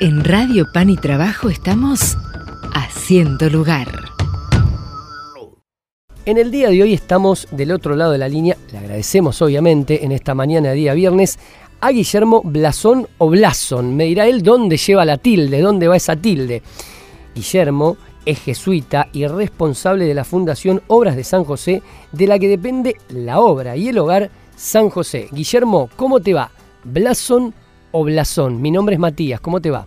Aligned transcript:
En 0.00 0.22
Radio 0.22 0.70
Pan 0.72 0.90
y 0.90 0.96
Trabajo 0.96 1.48
estamos 1.48 2.16
haciendo 2.72 3.50
lugar. 3.50 3.88
En 6.24 6.38
el 6.38 6.52
día 6.52 6.68
de 6.68 6.80
hoy 6.80 6.94
estamos 6.94 7.48
del 7.50 7.72
otro 7.72 7.96
lado 7.96 8.12
de 8.12 8.18
la 8.18 8.28
línea, 8.28 8.56
le 8.70 8.78
agradecemos 8.78 9.42
obviamente 9.42 10.04
en 10.04 10.12
esta 10.12 10.36
mañana 10.36 10.68
de 10.68 10.76
día 10.76 10.94
viernes 10.94 11.40
a 11.80 11.90
Guillermo 11.90 12.42
Blasón 12.44 13.08
o 13.18 13.28
Blason. 13.28 13.96
Me 13.96 14.04
dirá 14.04 14.28
él 14.28 14.44
dónde 14.44 14.76
lleva 14.76 15.04
la 15.04 15.16
tilde, 15.16 15.60
dónde 15.60 15.88
va 15.88 15.96
esa 15.96 16.14
tilde. 16.14 16.62
Guillermo 17.34 17.96
es 18.24 18.38
jesuita 18.38 19.08
y 19.12 19.26
responsable 19.26 20.04
de 20.04 20.14
la 20.14 20.22
Fundación 20.22 20.80
Obras 20.86 21.16
de 21.16 21.24
San 21.24 21.42
José, 21.42 21.82
de 22.12 22.26
la 22.28 22.38
que 22.38 22.46
depende 22.46 22.94
la 23.08 23.40
obra 23.40 23.74
y 23.74 23.88
el 23.88 23.98
hogar 23.98 24.30
San 24.54 24.90
José. 24.90 25.26
Guillermo, 25.32 25.90
¿cómo 25.96 26.20
te 26.20 26.34
va? 26.34 26.52
¿Blasón 26.84 27.52
o 27.92 28.04
Blasón? 28.04 28.60
Mi 28.60 28.70
nombre 28.70 28.94
es 28.94 29.00
Matías, 29.00 29.40
¿cómo 29.40 29.60
te 29.60 29.70
va? 29.70 29.84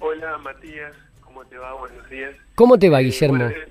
Hola 0.00 0.38
Matías, 0.38 0.92
¿cómo 1.20 1.44
te 1.44 1.58
va? 1.58 1.72
Buenos 1.74 2.08
días. 2.10 2.34
¿Cómo 2.54 2.78
te 2.78 2.88
va, 2.90 3.00
Eh, 3.00 3.04
Guillermo? 3.04 3.38
bueno, 3.44 3.50
eh, 3.50 3.68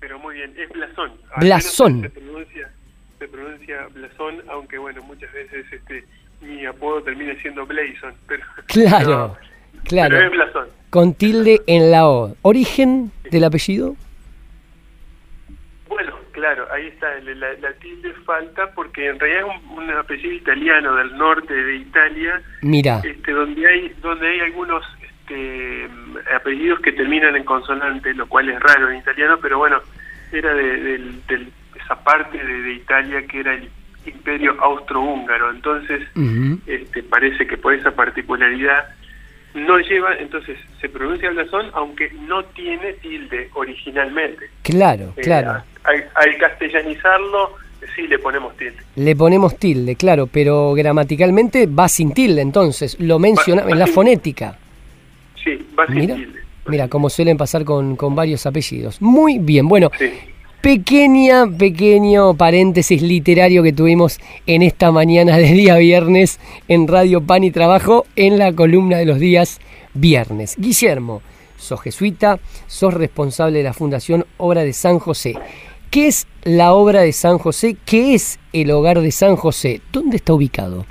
pero 0.00 0.18
muy 0.18 0.34
bien, 0.36 0.54
es 0.56 0.68
Blasón. 0.70 1.12
Blasón. 1.38 2.02
Se 2.02 2.10
pronuncia, 2.10 2.70
se 3.18 3.28
pronuncia 3.28 3.86
Blasón, 3.94 4.34
aunque 4.50 4.78
bueno, 4.78 5.02
muchas 5.02 5.32
veces 5.32 5.64
este 5.72 6.04
mi 6.40 6.64
apodo 6.66 7.02
termina 7.02 7.34
siendo 7.42 7.66
Blazon, 7.66 8.14
pero 8.28 8.44
Claro, 8.66 9.36
pero- 9.40 9.82
claro. 9.84 10.16
pero 10.16 10.26
es 10.26 10.32
Blasón. 10.32 10.68
Con 10.90 11.14
tilde 11.14 11.60
en 11.66 11.90
la 11.90 12.08
O. 12.08 12.34
¿Origen 12.42 13.10
del 13.30 13.44
apellido? 13.44 13.96
Claro, 16.48 16.66
ahí 16.72 16.86
está, 16.86 17.08
la, 17.20 17.52
la- 17.60 17.72
tilde 17.74 18.10
falta 18.24 18.70
porque 18.74 19.06
en 19.08 19.20
realidad 19.20 19.42
es 19.50 19.70
un, 19.70 19.78
un 19.82 19.90
apellido 19.90 20.32
italiano 20.32 20.94
del 20.96 21.14
norte 21.18 21.52
de 21.52 21.76
Italia, 21.76 22.40
Mira, 22.62 23.00
este, 23.04 23.32
donde 23.32 23.66
hay 23.66 23.92
donde 24.00 24.26
hay 24.28 24.40
algunos 24.40 24.82
este, 25.02 25.86
apellidos 26.34 26.80
que 26.80 26.92
terminan 26.92 27.36
en 27.36 27.44
consonante, 27.44 28.14
lo 28.14 28.26
cual 28.26 28.48
es 28.48 28.58
raro 28.60 28.90
en 28.90 28.96
italiano, 28.96 29.38
pero 29.42 29.58
bueno, 29.58 29.80
era 30.32 30.54
de, 30.54 30.78
del- 31.28 31.52
esa 31.84 32.02
parte 32.02 32.38
de, 32.42 32.62
de 32.62 32.72
Italia 32.72 33.26
que 33.26 33.40
era 33.40 33.52
el 33.54 33.68
imperio 34.06 34.56
austrohúngaro, 34.58 35.50
entonces 35.50 36.02
este, 36.66 37.02
parece 37.02 37.46
que 37.46 37.58
por 37.58 37.74
esa 37.74 37.90
particularidad 37.94 38.88
no 39.54 39.78
lleva, 39.78 40.14
entonces 40.18 40.58
se 40.80 40.88
pronuncia 40.88 41.30
blasón 41.30 41.66
aunque 41.74 42.10
no 42.28 42.44
tiene 42.44 42.92
tilde 42.94 43.48
originalmente. 43.54 44.46
claro, 44.62 45.12
Eh, 45.16 45.22
claro. 45.22 45.62
al, 45.84 46.04
al 46.14 46.36
castellanizarlo 46.38 47.54
sí 47.94 48.06
le 48.06 48.18
ponemos 48.18 48.56
tilde. 48.56 48.76
Le 48.96 49.16
ponemos 49.16 49.56
tilde, 49.58 49.96
claro, 49.96 50.26
pero 50.26 50.74
gramaticalmente 50.74 51.66
va 51.66 51.88
sin 51.88 52.12
tilde, 52.12 52.42
entonces, 52.42 52.98
lo 53.00 53.18
menciona 53.18 53.62
Va- 53.64 53.70
en 53.70 53.78
la 53.78 53.86
sin- 53.86 53.94
fonética. 53.94 54.58
Sí, 55.42 55.66
va 55.78 55.86
sin 55.86 55.94
Mira, 55.96 56.14
tilde. 56.16 56.40
mira, 56.66 56.88
como 56.88 57.08
suelen 57.08 57.36
pasar 57.36 57.64
con, 57.64 57.96
con 57.96 58.14
varios 58.14 58.44
apellidos. 58.46 59.00
Muy 59.00 59.38
bien, 59.38 59.66
bueno, 59.68 59.90
Sí. 59.98 60.10
Pequeña, 60.72 61.46
pequeño 61.46 62.34
paréntesis 62.34 63.00
literario 63.00 63.62
que 63.62 63.72
tuvimos 63.72 64.20
en 64.46 64.60
esta 64.60 64.92
mañana 64.92 65.38
de 65.38 65.44
día 65.44 65.76
viernes 65.78 66.38
en 66.68 66.86
Radio 66.86 67.22
Pan 67.22 67.42
y 67.42 67.50
Trabajo 67.50 68.04
en 68.16 68.38
la 68.38 68.52
columna 68.52 68.98
de 68.98 69.06
los 69.06 69.18
días 69.18 69.62
viernes. 69.94 70.56
Guillermo, 70.58 71.22
sos 71.56 71.80
jesuita, 71.80 72.38
sos 72.66 72.92
responsable 72.92 73.56
de 73.56 73.64
la 73.64 73.72
Fundación 73.72 74.26
Obra 74.36 74.62
de 74.62 74.74
San 74.74 74.98
José. 74.98 75.38
¿Qué 75.90 76.08
es 76.08 76.26
la 76.42 76.74
obra 76.74 77.00
de 77.00 77.14
San 77.14 77.38
José? 77.38 77.78
¿Qué 77.86 78.12
es 78.12 78.38
el 78.52 78.70
hogar 78.70 79.00
de 79.00 79.10
San 79.10 79.36
José? 79.36 79.80
¿Dónde 79.90 80.18
está 80.18 80.34
ubicado? 80.34 80.84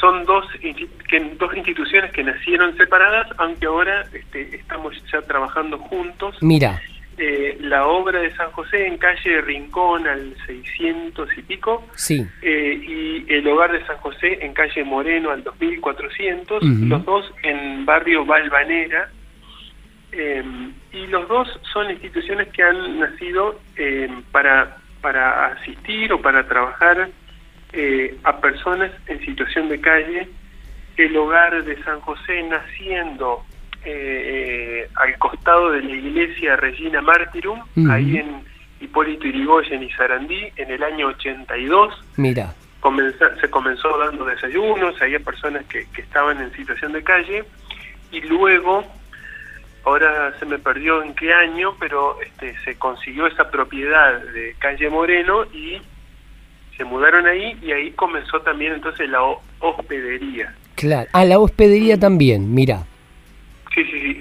son 0.00 0.24
dos, 0.24 0.46
insti- 0.62 0.88
que, 1.10 1.20
dos 1.38 1.54
instituciones 1.54 2.10
que 2.12 2.24
nacieron 2.24 2.74
separadas, 2.78 3.28
aunque 3.36 3.66
ahora 3.66 4.06
este, 4.14 4.56
estamos 4.56 4.94
ya 5.12 5.20
trabajando 5.20 5.76
juntos. 5.76 6.36
Mira, 6.40 6.80
Eh, 7.22 7.58
la 7.60 7.86
obra 7.86 8.18
de 8.18 8.34
San 8.34 8.50
José 8.52 8.86
en 8.86 8.96
calle 8.96 9.42
Rincón 9.42 10.06
al 10.06 10.34
600 10.46 11.28
y 11.36 11.42
pico, 11.42 11.86
sí, 11.94 12.26
eh, 12.40 12.80
y 12.82 13.26
el 13.30 13.46
hogar 13.46 13.72
de 13.72 13.84
San 13.84 13.98
José 13.98 14.38
en 14.40 14.54
calle 14.54 14.82
Moreno 14.84 15.30
al 15.30 15.44
2400, 15.44 16.62
Ujú. 16.62 16.86
los 16.86 17.04
dos 17.04 17.30
en 17.42 17.84
barrio 17.84 18.24
Valvanera, 18.24 19.10
eh, 20.12 20.42
y 20.92 21.06
los 21.08 21.28
dos 21.28 21.46
son 21.70 21.90
instituciones 21.90 22.48
que 22.48 22.62
han 22.62 22.98
nacido 22.98 23.60
para, 24.32 24.78
para 25.02 25.48
asistir 25.48 26.14
o 26.14 26.22
para 26.22 26.48
trabajar 26.48 27.10
a 28.24 28.40
personas 28.40 28.92
en 29.08 29.20
situación 29.20 29.68
de 29.68 29.78
calle. 29.78 30.26
El 30.96 31.14
hogar 31.18 31.64
de 31.64 31.82
San 31.82 32.00
José 32.00 32.42
naciendo 32.44 33.44
eh, 33.84 34.84
eh, 34.84 34.88
al 34.96 35.16
costado 35.18 35.70
de 35.72 35.82
la 35.82 35.90
iglesia 35.94 36.56
Regina 36.56 37.00
Martyrum, 37.00 37.60
ahí 37.90 38.18
en 38.18 38.42
Hipólito 38.80 39.26
Yrigoyen 39.26 39.82
y 39.82 39.90
Sarandí, 39.90 40.48
en 40.56 40.70
el 40.70 40.82
año 40.82 41.08
82 41.08 41.94
mira, 42.16 42.54
comenza- 42.80 43.38
se 43.40 43.48
comenzó 43.50 43.96
dando 43.98 44.24
desayunos, 44.24 45.00
había 45.02 45.20
personas 45.20 45.64
que, 45.66 45.86
que 45.94 46.02
estaban 46.02 46.40
en 46.40 46.52
situación 46.52 46.92
de 46.92 47.02
calle 47.02 47.44
y 48.12 48.20
luego, 48.22 48.84
ahora 49.84 50.34
se 50.38 50.46
me 50.46 50.58
perdió 50.58 51.02
en 51.02 51.14
qué 51.14 51.32
año, 51.32 51.74
pero 51.78 52.20
este, 52.22 52.54
se 52.64 52.76
consiguió 52.76 53.26
esa 53.26 53.50
propiedad 53.50 54.20
de 54.32 54.54
calle 54.58 54.88
Moreno 54.90 55.44
y 55.52 55.80
se 56.76 56.84
mudaron 56.84 57.26
ahí 57.26 57.56
y 57.62 57.72
ahí 57.72 57.90
comenzó 57.92 58.40
también 58.40 58.72
entonces 58.72 59.08
la 59.10 59.22
ho- 59.22 59.42
hospedería. 59.60 60.54
claro. 60.74 61.08
Ah, 61.12 61.24
la 61.24 61.38
hospedería 61.38 61.98
también, 61.98 62.54
mira. 62.54 62.84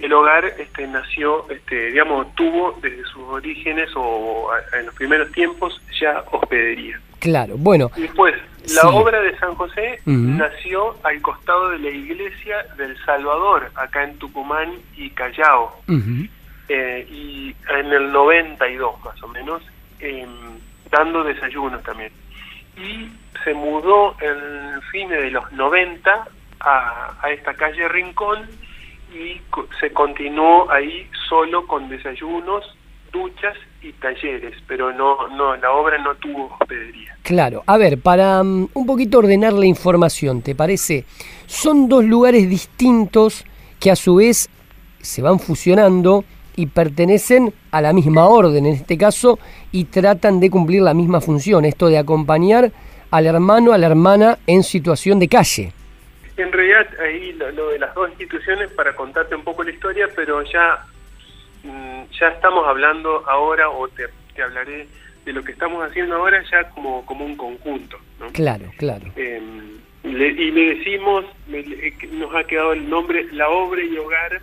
El 0.03 0.13
hogar 0.13 0.45
este, 0.45 0.87
nació, 0.87 1.49
este, 1.49 1.87
digamos, 1.91 2.33
tuvo 2.35 2.77
desde 2.81 3.03
sus 3.05 3.23
orígenes 3.23 3.89
o 3.95 4.49
en 4.77 4.85
los 4.85 4.95
primeros 4.95 5.31
tiempos 5.31 5.81
ya 5.99 6.23
hospedería. 6.31 6.99
Claro, 7.19 7.55
bueno, 7.57 7.91
Después, 7.95 8.33
la 8.61 8.81
Sí. 8.81 8.87
obra 8.91 9.19
de 9.21 9.37
San 9.39 9.53
José 9.55 9.99
nació 10.05 10.95
al 11.03 11.21
costado 11.21 11.69
de 11.69 11.79
la 11.79 11.89
iglesia 11.89 12.65
del 12.77 12.97
Salvador, 13.03 13.69
acá 13.75 14.03
en 14.03 14.17
Tucumán 14.19 14.71
y 14.95 15.09
Callao, 15.09 15.81
eh, 16.69 17.07
y 17.09 17.55
en 17.69 17.85
el 17.91 18.11
92 18.11 18.93
más 19.03 19.21
o 19.23 19.27
menos, 19.27 19.61
em, 19.99 20.29
dando 20.91 21.23
desayunos 21.23 21.81
también. 21.83 22.11
Y 22.77 23.09
se 23.43 23.53
mudó 23.53 24.15
en 24.21 24.81
fines 24.91 25.21
de 25.21 25.31
los 25.31 25.51
90 25.51 26.25
a, 26.61 27.13
a 27.21 27.29
esta 27.31 27.53
calle 27.53 27.87
Rincón 27.89 28.47
y 29.13 29.41
se 29.79 29.91
continuó 29.91 30.69
ahí 30.71 31.07
solo 31.27 31.65
con 31.67 31.89
desayunos, 31.89 32.63
duchas 33.11 33.55
y 33.81 33.91
talleres, 33.93 34.55
pero 34.67 34.91
no, 34.91 35.27
no, 35.29 35.55
la 35.55 35.71
obra 35.71 35.97
no 35.97 36.15
tuvo 36.15 36.55
hospedería. 36.59 37.15
claro. 37.23 37.63
A 37.65 37.77
ver, 37.77 37.99
para 37.99 38.43
mm, 38.43 38.69
un 38.73 38.85
poquito 38.85 39.19
ordenar 39.19 39.53
la 39.53 39.65
información, 39.65 40.41
¿te 40.41 40.55
parece? 40.55 41.05
Son 41.47 41.87
dos 41.87 42.03
lugares 42.03 42.49
distintos 42.49 43.45
que 43.79 43.91
a 43.91 43.95
su 43.95 44.15
vez 44.15 44.49
se 45.01 45.21
van 45.21 45.39
fusionando 45.39 46.23
y 46.55 46.65
pertenecen 46.65 47.53
a 47.71 47.81
la 47.81 47.93
misma 47.93 48.27
orden 48.27 48.65
en 48.65 48.73
este 48.73 48.97
caso 48.97 49.39
y 49.71 49.85
tratan 49.85 50.39
de 50.39 50.49
cumplir 50.49 50.81
la 50.81 50.93
misma 50.93 51.21
función, 51.21 51.63
esto 51.63 51.87
de 51.87 51.97
acompañar 51.97 52.71
al 53.11 53.25
hermano, 53.25 53.71
a 53.71 53.77
la 53.77 53.87
hermana 53.87 54.39
en 54.45 54.63
situación 54.63 55.19
de 55.19 55.29
calle. 55.29 55.73
En 56.43 56.51
realidad, 56.51 56.87
ahí 57.01 57.33
lo, 57.33 57.51
lo 57.51 57.69
de 57.69 57.79
las 57.79 57.93
dos 57.95 58.09
instituciones, 58.09 58.71
para 58.71 58.95
contarte 58.95 59.35
un 59.35 59.43
poco 59.43 59.63
la 59.63 59.71
historia, 59.71 60.07
pero 60.15 60.41
ya, 60.43 60.85
mm, 61.63 62.03
ya 62.19 62.27
estamos 62.29 62.67
hablando 62.67 63.23
ahora, 63.27 63.69
o 63.69 63.87
te, 63.87 64.07
te 64.35 64.43
hablaré 64.43 64.87
de 65.25 65.33
lo 65.33 65.43
que 65.43 65.51
estamos 65.51 65.83
haciendo 65.87 66.15
ahora 66.15 66.41
ya 66.49 66.69
como, 66.69 67.05
como 67.05 67.25
un 67.25 67.35
conjunto. 67.35 67.97
¿no? 68.19 68.27
Claro, 68.31 68.71
claro. 68.77 69.05
Eh, 69.15 69.41
le- 70.03 70.27
y 70.29 70.51
le 70.51 70.75
decimos, 70.75 71.25
me- 71.47 71.61
le- 71.63 71.91
que 71.97 72.07
nos 72.07 72.33
ha 72.35 72.43
quedado 72.45 72.73
el 72.73 72.89
nombre 72.89 73.25
La 73.33 73.49
Obra 73.49 73.81
y 73.83 73.97
Hogar, 73.97 74.41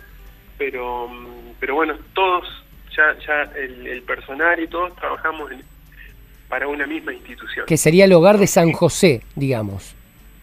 pero, 0.57 1.07
mm, 1.07 1.53
pero 1.59 1.75
bueno, 1.75 1.95
todos, 2.13 2.45
ya, 2.95 3.15
ya 3.25 3.43
el, 3.57 3.87
el 3.87 4.01
personal 4.03 4.59
y 4.59 4.67
todos 4.67 4.95
trabajamos 4.95 5.51
en- 5.51 5.63
para 6.47 6.67
una 6.67 6.85
misma 6.87 7.11
institución. 7.13 7.65
Que 7.65 7.75
sería 7.75 8.05
el 8.05 8.13
hogar 8.13 8.37
de 8.37 8.47
San 8.47 8.71
José, 8.71 9.21
digamos. 9.35 9.95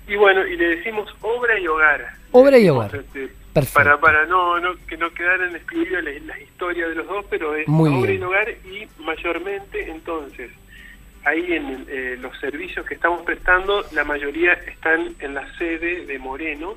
Y 0.06 0.16
bueno, 0.16 0.46
y 0.46 0.56
le 0.56 0.76
decimos 0.76 1.08
obra 1.22 1.58
y 1.58 1.66
hogar. 1.66 2.14
Obra 2.32 2.58
y 2.58 2.68
hogar. 2.68 2.94
este, 2.96 3.28
Perfecto. 3.52 3.74
para 3.74 4.00
para 4.00 4.26
no, 4.26 4.58
no 4.60 4.74
que 4.86 4.96
no 4.96 5.10
quedaran 5.14 5.54
excluidas 5.54 6.02
las, 6.04 6.20
las 6.22 6.40
historias 6.40 6.88
de 6.88 6.94
los 6.96 7.06
dos, 7.06 7.24
pero 7.30 7.54
es 7.54 7.66
Muy 7.68 7.88
obra 7.90 8.10
bien. 8.10 8.20
y 8.20 8.24
hogar 8.24 8.48
y 8.50 8.88
mayormente 9.02 9.88
entonces 9.90 10.50
ahí 11.24 11.52
en 11.54 11.86
eh, 11.88 12.16
los 12.20 12.38
servicios 12.38 12.84
que 12.84 12.94
estamos 12.94 13.22
prestando, 13.22 13.82
la 13.92 14.04
mayoría 14.04 14.52
están 14.54 15.14
en 15.20 15.34
la 15.34 15.50
sede 15.56 16.04
de 16.04 16.18
Moreno, 16.18 16.74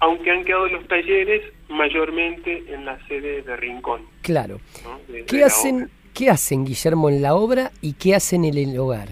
aunque 0.00 0.30
han 0.30 0.44
quedado 0.44 0.68
los 0.68 0.86
talleres 0.88 1.42
mayormente 1.68 2.64
en 2.72 2.84
la 2.86 2.98
sede 3.06 3.42
de 3.42 3.56
Rincón. 3.56 4.02
Claro. 4.22 4.58
¿no? 4.84 5.00
De- 5.12 5.24
¿Qué 5.26 5.38
la 5.38 5.46
hacen. 5.46 5.90
¿Qué 6.14 6.30
hacen, 6.30 6.64
Guillermo, 6.64 7.08
en 7.10 7.20
la 7.22 7.34
obra 7.34 7.72
y 7.82 7.94
qué 7.94 8.14
hacen 8.14 8.44
en 8.44 8.56
el 8.56 8.78
hogar? 8.78 9.08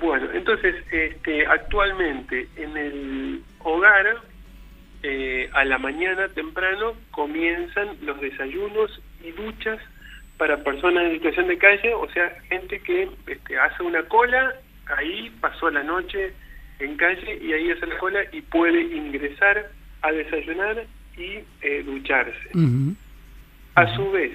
Bueno, 0.00 0.26
entonces, 0.32 0.74
este, 0.92 1.46
actualmente 1.46 2.48
en 2.56 2.76
el 2.76 3.42
hogar 3.60 4.18
eh, 5.02 5.48
a 5.54 5.64
la 5.64 5.78
mañana 5.78 6.28
temprano 6.28 6.92
comienzan 7.10 7.96
los 8.02 8.20
desayunos 8.20 9.00
y 9.24 9.30
duchas 9.30 9.80
para 10.36 10.62
personas 10.62 11.04
en 11.04 11.14
situación 11.14 11.48
de 11.48 11.56
calle, 11.56 11.94
o 11.94 12.08
sea, 12.10 12.28
gente 12.48 12.78
que 12.80 13.08
este, 13.26 13.58
hace 13.58 13.82
una 13.82 14.02
cola, 14.02 14.54
ahí 14.98 15.32
pasó 15.40 15.70
la 15.70 15.82
noche 15.82 16.34
en 16.78 16.96
calle 16.96 17.38
y 17.40 17.52
ahí 17.52 17.70
hace 17.70 17.86
la 17.86 17.96
cola 17.96 18.20
y 18.30 18.42
puede 18.42 18.82
ingresar 18.82 19.70
a 20.02 20.12
desayunar 20.12 20.84
y 21.16 21.38
eh, 21.62 21.82
ducharse. 21.84 22.50
A 23.76 23.94
su 23.94 24.10
vez, 24.10 24.32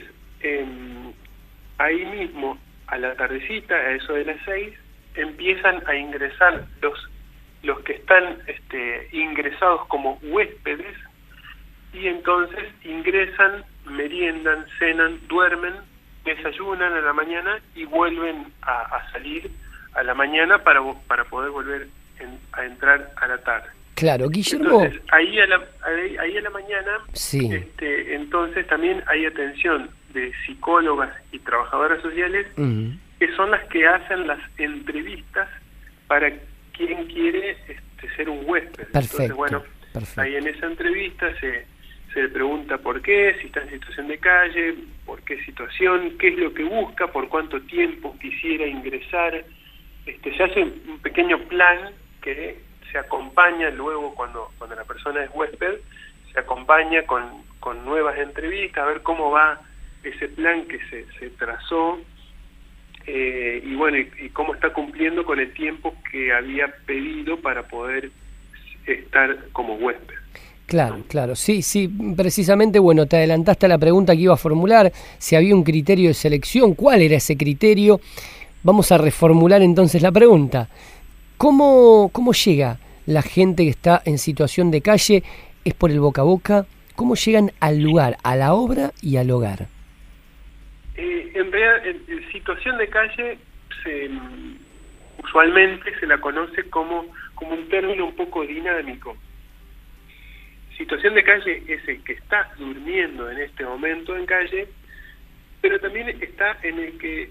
ahí 1.77 2.05
mismo, 2.05 2.57
a 2.87 2.97
la 2.97 3.13
tardecita, 3.15 3.75
a 3.75 3.91
eso 3.91 4.13
de 4.13 4.25
las 4.25 4.37
seis, 4.43 4.73
empiezan 5.17 5.83
a 5.87 5.95
ingresar 5.95 6.65
los 6.81 7.09
los 7.63 7.79
que 7.81 7.93
están 7.93 8.37
este, 8.47 9.09
ingresados 9.11 9.85
como 9.87 10.19
huéspedes 10.23 10.95
y 11.93 12.07
entonces 12.07 12.65
ingresan, 12.83 13.63
meriendan, 13.85 14.65
cenan, 14.79 15.19
duermen, 15.27 15.73
desayunan 16.23 16.93
a 16.93 17.01
la 17.01 17.13
mañana 17.13 17.59
y 17.75 17.85
vuelven 17.85 18.53
a, 18.61 19.11
salir 19.11 19.49
a 19.93 20.03
la 20.03 20.13
mañana 20.13 20.63
para, 20.63 20.81
para 21.07 21.23
poder 21.25 21.51
volver 21.51 21.87
a 22.53 22.65
entrar 22.65 23.11
a 23.15 23.27
la 23.27 23.37
tarde. 23.39 23.67
Claro, 23.95 24.29
Guillermo. 24.29 24.83
Entonces, 24.83 25.01
ahí 25.11 25.39
a 25.39 25.47
la, 25.47 25.61
ahí, 26.19 26.37
a 26.37 26.41
la 26.41 26.49
mañana, 26.51 26.99
sí. 27.13 27.49
este, 27.51 28.13
entonces 28.13 28.67
también 28.67 29.03
hay 29.07 29.25
atención 29.25 29.89
de 30.13 30.31
psicólogas 30.45 31.09
y 31.31 31.39
trabajadoras 31.39 32.01
sociales 32.01 32.45
que 33.19 33.33
son 33.35 33.51
las 33.51 33.63
que 33.69 33.87
hacen 33.87 34.27
las 34.27 34.39
entrevistas 34.57 35.49
para 36.07 36.31
quien 36.73 37.05
quiere 37.07 37.51
este, 37.67 38.15
ser 38.15 38.29
un 38.29 38.41
huésped. 38.45 38.87
Perfecto, 38.91 39.23
Entonces, 39.23 39.35
bueno, 39.35 39.63
ahí 40.17 40.35
en 40.35 40.47
esa 40.47 40.67
entrevista 40.67 41.33
se, 41.39 41.65
se 42.13 42.21
le 42.23 42.29
pregunta 42.29 42.77
por 42.77 43.01
qué, 43.01 43.35
si 43.41 43.47
está 43.47 43.61
en 43.61 43.71
situación 43.71 44.07
de 44.07 44.17
calle, 44.19 44.75
por 45.05 45.21
qué 45.23 45.43
situación, 45.43 46.17
qué 46.19 46.29
es 46.29 46.37
lo 46.37 46.53
que 46.53 46.63
busca, 46.63 47.07
por 47.07 47.27
cuánto 47.29 47.59
tiempo 47.61 48.15
quisiera 48.19 48.67
ingresar. 48.67 49.43
Este, 50.05 50.35
se 50.37 50.43
hace 50.43 50.63
un 50.63 50.99
pequeño 51.01 51.39
plan 51.47 51.91
que 52.21 52.59
se 52.91 52.97
acompaña 52.97 53.69
luego 53.71 54.13
cuando, 54.15 54.51
cuando 54.57 54.75
la 54.75 54.85
persona 54.85 55.23
es 55.23 55.29
huésped, 55.33 55.79
se 56.31 56.39
acompaña 56.39 57.03
con, 57.03 57.43
con 57.59 57.83
nuevas 57.83 58.17
entrevistas, 58.17 58.83
a 58.83 58.87
ver 58.87 59.01
cómo 59.01 59.31
va 59.31 59.59
ese 60.03 60.29
plan 60.29 60.65
que 60.67 60.79
se, 60.89 61.05
se 61.19 61.29
trazó 61.31 61.99
eh, 63.07 63.63
y 63.65 63.73
bueno, 63.75 63.97
y, 63.97 64.29
cómo 64.29 64.53
está 64.53 64.73
cumpliendo 64.73 65.23
con 65.23 65.39
el 65.39 65.53
tiempo 65.53 65.95
que 66.11 66.33
había 66.33 66.67
pedido 66.85 67.39
para 67.39 67.67
poder 67.67 68.11
estar 68.85 69.37
como 69.53 69.75
huésped. 69.75 70.15
Claro, 70.65 70.97
claro, 71.07 71.33
sí, 71.37 71.61
sí, 71.61 71.89
precisamente, 72.17 72.77
bueno, 72.77 73.05
te 73.05 73.15
adelantaste 73.15 73.65
a 73.65 73.69
la 73.69 73.77
pregunta 73.77 74.13
que 74.13 74.23
iba 74.23 74.33
a 74.33 74.37
formular, 74.37 74.91
si 75.17 75.37
había 75.37 75.55
un 75.55 75.63
criterio 75.63 76.09
de 76.09 76.13
selección, 76.13 76.75
¿cuál 76.75 77.01
era 77.01 77.15
ese 77.15 77.37
criterio? 77.37 78.01
Vamos 78.63 78.91
a 78.91 78.97
reformular 78.97 79.61
entonces 79.61 80.01
la 80.01 80.11
pregunta. 80.11 80.67
¿Cómo, 81.37 82.09
cómo 82.11 82.33
llega 82.33 82.79
la 83.05 83.21
gente 83.21 83.63
que 83.63 83.69
está 83.69 84.01
en 84.03 84.17
situación 84.17 84.69
de 84.69 84.81
calle? 84.81 85.23
¿Es 85.63 85.73
por 85.73 85.91
el 85.91 86.01
boca 86.01 86.21
a 86.21 86.25
boca? 86.25 86.65
¿Cómo 86.97 87.15
llegan 87.15 87.53
al 87.61 87.79
lugar, 87.79 88.17
a 88.23 88.35
la 88.35 88.53
obra 88.53 88.91
y 89.01 89.15
al 89.15 89.31
hogar? 89.31 89.76
Eh, 90.97 91.31
en 91.35 91.51
realidad, 91.51 91.95
situación 92.31 92.77
de 92.79 92.87
calle, 92.89 93.37
se, 93.83 94.09
usualmente 95.23 95.97
se 95.99 96.07
la 96.07 96.17
conoce 96.17 96.69
como, 96.69 97.05
como 97.35 97.53
un 97.53 97.69
término 97.69 98.05
un 98.05 98.15
poco 98.15 98.43
dinámico. 98.45 99.15
Situación 100.75 101.15
de 101.15 101.23
calle 101.23 101.63
es 101.67 101.87
el 101.87 102.03
que 102.03 102.13
está 102.13 102.51
durmiendo 102.57 103.29
en 103.29 103.39
este 103.39 103.63
momento 103.63 104.15
en 104.15 104.25
calle, 104.25 104.67
pero 105.61 105.79
también 105.79 106.09
está 106.21 106.57
en 106.63 106.79
el 106.79 106.97
que 106.97 107.29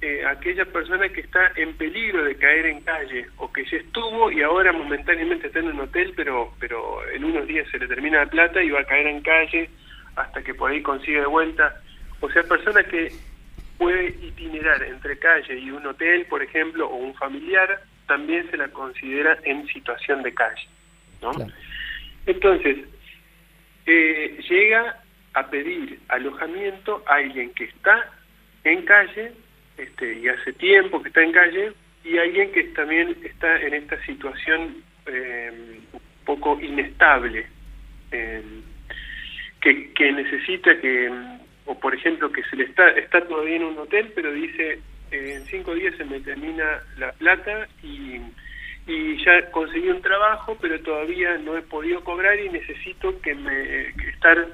eh, 0.00 0.24
aquella 0.26 0.66
persona 0.66 1.08
que 1.08 1.22
está 1.22 1.52
en 1.56 1.74
peligro 1.74 2.24
de 2.24 2.36
caer 2.36 2.66
en 2.66 2.82
calle 2.82 3.26
o 3.38 3.50
que 3.50 3.64
ya 3.64 3.78
estuvo 3.78 4.30
y 4.30 4.42
ahora 4.42 4.72
momentáneamente 4.72 5.46
está 5.46 5.60
en 5.60 5.68
un 5.68 5.80
hotel, 5.80 6.12
pero 6.14 6.52
pero 6.60 7.08
en 7.10 7.24
unos 7.24 7.46
días 7.46 7.66
se 7.70 7.78
le 7.78 7.88
termina 7.88 8.24
la 8.24 8.30
plata 8.30 8.62
y 8.62 8.68
va 8.68 8.80
a 8.80 8.84
caer 8.84 9.06
en 9.06 9.22
calle 9.22 9.70
hasta 10.16 10.42
que 10.42 10.52
por 10.52 10.70
ahí 10.70 10.82
consigue 10.82 11.20
de 11.20 11.26
vuelta 11.26 11.80
o 12.24 12.30
sea, 12.30 12.42
persona 12.44 12.82
que 12.84 13.12
puede 13.76 14.08
itinerar 14.22 14.82
entre 14.82 15.18
calle 15.18 15.58
y 15.58 15.70
un 15.70 15.84
hotel, 15.86 16.24
por 16.26 16.42
ejemplo, 16.42 16.88
o 16.88 16.96
un 16.96 17.14
familiar, 17.14 17.82
también 18.06 18.50
se 18.50 18.56
la 18.56 18.68
considera 18.68 19.38
en 19.44 19.66
situación 19.66 20.22
de 20.22 20.32
calle. 20.32 20.66
¿no? 21.20 21.32
Entonces, 22.24 22.78
eh, 23.84 24.38
llega 24.48 25.02
a 25.34 25.46
pedir 25.50 25.98
alojamiento 26.08 27.02
a 27.06 27.16
alguien 27.16 27.50
que 27.50 27.64
está 27.64 28.10
en 28.64 28.82
calle 28.86 29.32
este, 29.76 30.14
y 30.14 30.28
hace 30.28 30.54
tiempo 30.54 31.02
que 31.02 31.08
está 31.08 31.22
en 31.22 31.32
calle 31.32 31.72
y 32.04 32.16
alguien 32.16 32.52
que 32.52 32.64
también 32.64 33.14
está 33.22 33.60
en 33.60 33.74
esta 33.74 34.02
situación 34.06 34.76
eh, 35.06 35.80
un 35.92 36.00
poco 36.24 36.58
inestable, 36.58 37.46
eh, 38.12 38.42
que, 39.60 39.92
que 39.92 40.12
necesita 40.12 40.78
que 40.80 41.10
o 41.66 41.78
por 41.78 41.94
ejemplo 41.94 42.30
que 42.30 42.42
se 42.44 42.56
le 42.56 42.64
está, 42.64 42.90
está 42.90 43.26
todavía 43.26 43.56
en 43.56 43.64
un 43.64 43.78
hotel, 43.78 44.12
pero 44.14 44.32
dice 44.32 44.80
eh, 45.10 45.34
en 45.36 45.44
cinco 45.46 45.74
días 45.74 45.94
se 45.96 46.04
me 46.04 46.20
termina 46.20 46.82
la 46.98 47.12
plata 47.12 47.68
y, 47.82 48.20
y 48.86 49.24
ya 49.24 49.50
conseguí 49.50 49.88
un 49.88 50.02
trabajo, 50.02 50.56
pero 50.60 50.80
todavía 50.80 51.38
no 51.38 51.56
he 51.56 51.62
podido 51.62 52.02
cobrar 52.02 52.38
y 52.38 52.48
necesito 52.48 53.20
que 53.20 53.34
me 53.34 53.88
estar 54.10 54.46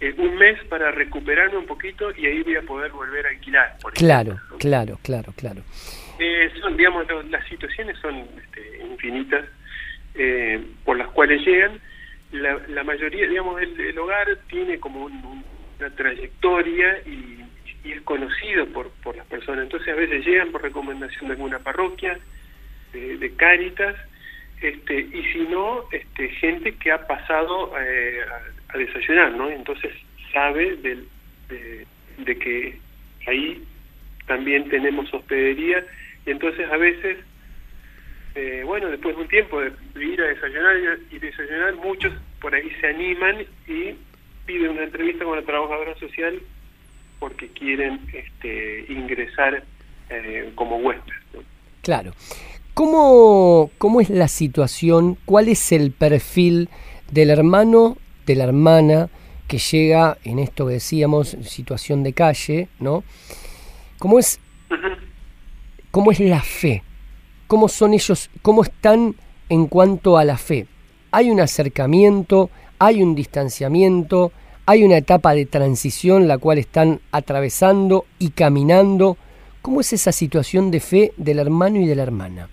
eh, 0.00 0.14
un 0.16 0.36
mes 0.36 0.58
para 0.68 0.90
recuperarme 0.90 1.58
un 1.58 1.66
poquito 1.66 2.10
y 2.16 2.26
ahí 2.26 2.42
voy 2.42 2.56
a 2.56 2.62
poder 2.62 2.92
volver 2.92 3.26
a 3.26 3.30
alquilar. 3.30 3.76
claro, 3.94 4.40
claro, 4.58 4.98
claro, 5.02 5.32
claro. 5.36 5.62
Eh, 6.18 6.50
son, 6.60 6.76
digamos, 6.76 7.06
las 7.30 7.46
situaciones 7.48 7.98
son 7.98 8.26
este, 8.36 8.84
infinitas 8.84 9.44
por 10.84 10.96
las 10.96 11.08
cuales 11.08 11.44
llegan. 11.44 11.80
La, 12.32 12.58
la 12.68 12.84
mayoría, 12.84 13.26
digamos, 13.26 13.60
el, 13.60 13.98
hogar 13.98 14.26
tiene 14.48 14.78
como 14.78 15.04
un 15.04 15.44
trayectoria 15.96 16.98
y, 17.06 17.38
es 17.84 18.00
conocido 18.02 18.66
por, 18.68 18.90
por 19.02 19.16
las 19.16 19.26
personas. 19.26 19.64
Entonces 19.64 19.88
a 19.88 19.96
veces 19.96 20.24
llegan 20.24 20.52
por 20.52 20.62
recomendación 20.62 21.26
de 21.26 21.32
alguna 21.32 21.58
parroquia, 21.58 22.16
de, 22.92 23.18
de 23.18 23.34
Cáritas, 23.34 23.96
este, 24.62 25.00
y 25.00 25.24
si 25.32 25.40
no, 25.50 25.84
este, 25.90 26.28
gente 26.28 26.76
que 26.76 26.92
ha 26.92 27.06
pasado 27.08 27.72
eh, 27.80 28.20
a, 28.68 28.78
desayunar, 28.78 29.32
¿no? 29.32 29.50
Entonces 29.50 29.92
sabe 30.32 30.76
de, 30.76 31.04
de, 32.18 32.38
que 32.38 32.78
ahí 33.26 33.64
también 34.26 34.68
tenemos 34.68 35.12
hospedería 35.12 35.84
y 36.24 36.30
entonces 36.30 36.70
a 36.70 36.76
veces, 36.76 37.18
eh, 38.36 38.62
bueno, 38.64 38.88
después 38.88 39.16
de 39.16 39.22
un 39.22 39.28
tiempo 39.28 39.60
de, 39.60 39.72
ir 40.00 40.22
a 40.22 40.28
desayunar 40.28 40.76
y 41.10 41.18
desayunar, 41.18 41.74
muchos 41.74 42.14
por 42.40 42.54
ahí 42.54 42.70
se 42.80 42.86
animan 42.86 43.44
y 43.66 43.96
pide 44.52 44.68
una 44.68 44.84
entrevista 44.84 45.24
con 45.24 45.36
la 45.36 45.42
trabajadora 45.42 45.98
social 45.98 46.40
porque 47.18 47.48
quieren 47.48 48.00
este, 48.12 48.84
ingresar 48.92 49.64
eh, 50.10 50.52
como 50.54 50.76
huésped. 50.76 51.14
Claro. 51.80 52.12
¿Cómo, 52.74 53.70
¿Cómo 53.78 54.00
es 54.02 54.10
la 54.10 54.28
situación? 54.28 55.16
¿Cuál 55.24 55.48
es 55.48 55.72
el 55.72 55.90
perfil 55.90 56.68
del 57.10 57.30
hermano, 57.30 57.96
de 58.26 58.34
la 58.34 58.44
hermana 58.44 59.08
que 59.48 59.56
llega 59.56 60.18
en 60.24 60.38
esto 60.38 60.66
que 60.66 60.74
decíamos, 60.74 61.36
situación 61.44 62.02
de 62.02 62.12
calle, 62.12 62.68
¿no? 62.78 63.04
¿Cómo 63.98 64.18
es, 64.18 64.38
cómo 65.90 66.12
es 66.12 66.20
la 66.20 66.42
fe? 66.42 66.82
¿Cómo 67.46 67.68
son 67.68 67.94
ellos? 67.94 68.30
¿Cómo 68.42 68.62
están 68.62 69.14
en 69.48 69.66
cuanto 69.66 70.18
a 70.18 70.24
la 70.24 70.36
fe? 70.36 70.66
¿Hay 71.10 71.30
un 71.30 71.40
acercamiento? 71.40 72.50
hay 72.82 73.00
un 73.00 73.14
distanciamiento, 73.14 74.32
hay 74.66 74.84
una 74.84 74.96
etapa 74.96 75.34
de 75.34 75.46
transición 75.46 76.28
la 76.28 76.38
cual 76.38 76.58
están 76.58 77.00
atravesando 77.10 78.06
y 78.18 78.30
caminando. 78.30 79.16
¿Cómo 79.60 79.80
es 79.80 79.92
esa 79.92 80.12
situación 80.12 80.70
de 80.70 80.80
fe 80.80 81.12
del 81.16 81.38
hermano 81.38 81.78
y 81.78 81.86
de 81.86 81.96
la 81.96 82.02
hermana? 82.02 82.48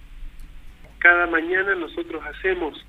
Cada 1.00 1.28
mañana 1.28 1.76
nosotros 1.76 2.22
hacemos 2.26 2.86